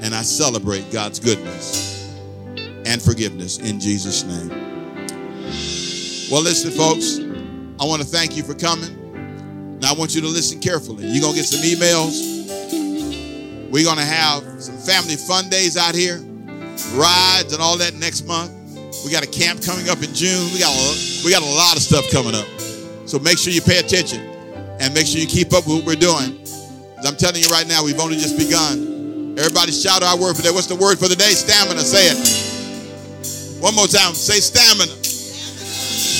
and 0.04 0.16
I 0.16 0.22
celebrate 0.22 0.90
God's 0.92 1.20
goodness 1.20 2.16
and 2.86 3.02
forgiveness 3.02 3.58
in 3.58 3.80
Jesus' 3.80 4.24
name. 4.24 4.50
Well, 6.32 6.42
listen, 6.42 6.72
folks, 6.72 7.20
I 7.80 7.86
want 7.86 8.02
to 8.02 8.08
thank 8.08 8.38
you 8.38 8.44
for 8.44 8.54
coming. 8.54 9.03
Now, 9.84 9.92
I 9.92 9.96
want 10.00 10.16
you 10.16 10.22
to 10.22 10.32
listen 10.32 10.62
carefully. 10.62 11.04
You're 11.04 11.20
going 11.20 11.36
to 11.36 11.40
get 11.44 11.44
some 11.44 11.60
emails. 11.60 12.16
We're 13.70 13.84
going 13.84 14.00
to 14.00 14.08
have 14.08 14.40
some 14.64 14.78
family 14.80 15.18
fun 15.20 15.50
days 15.50 15.76
out 15.76 15.94
here, 15.94 16.24
rides 16.96 17.52
and 17.52 17.62
all 17.62 17.76
that 17.76 17.92
next 18.00 18.24
month. 18.24 18.48
We 19.04 19.12
got 19.12 19.28
a 19.28 19.30
camp 19.30 19.60
coming 19.62 19.90
up 19.90 20.00
in 20.00 20.16
June. 20.16 20.40
We 20.56 20.64
got 20.64 20.72
a, 20.72 20.88
we 21.28 21.36
got 21.36 21.44
a 21.44 21.54
lot 21.60 21.76
of 21.76 21.84
stuff 21.84 22.08
coming 22.16 22.32
up. 22.32 22.48
So 23.04 23.20
make 23.20 23.36
sure 23.36 23.52
you 23.52 23.60
pay 23.60 23.84
attention 23.84 24.24
and 24.80 24.94
make 24.96 25.04
sure 25.04 25.20
you 25.20 25.28
keep 25.28 25.52
up 25.52 25.68
with 25.68 25.84
what 25.84 25.86
we're 25.86 26.00
doing. 26.00 26.40
I'm 27.04 27.20
telling 27.20 27.44
you 27.44 27.52
right 27.52 27.68
now, 27.68 27.84
we've 27.84 28.00
only 28.00 28.16
just 28.16 28.40
begun. 28.40 29.36
Everybody 29.36 29.76
shout 29.76 30.00
our 30.00 30.16
word 30.16 30.40
for 30.40 30.48
that. 30.48 30.56
What's 30.56 30.72
the 30.72 30.80
word 30.80 30.96
for 30.96 31.12
the 31.12 31.20
day? 31.20 31.36
Stamina. 31.36 31.84
Say 31.84 32.08
it. 32.08 33.60
One 33.60 33.76
more 33.76 33.92
time. 33.92 34.16
Say 34.16 34.40
stamina. 34.40 34.96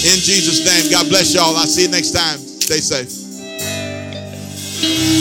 In 0.04 0.20
Jesus' 0.20 0.68
name. 0.68 0.92
God 0.92 1.08
bless 1.08 1.32
y'all. 1.32 1.56
I'll 1.56 1.64
see 1.64 1.84
you 1.84 1.92
next 1.96 2.12
time. 2.12 2.40
Stay 2.40 2.84
safe. 2.84 3.23
Thank 4.84 5.08
you. 5.08 5.13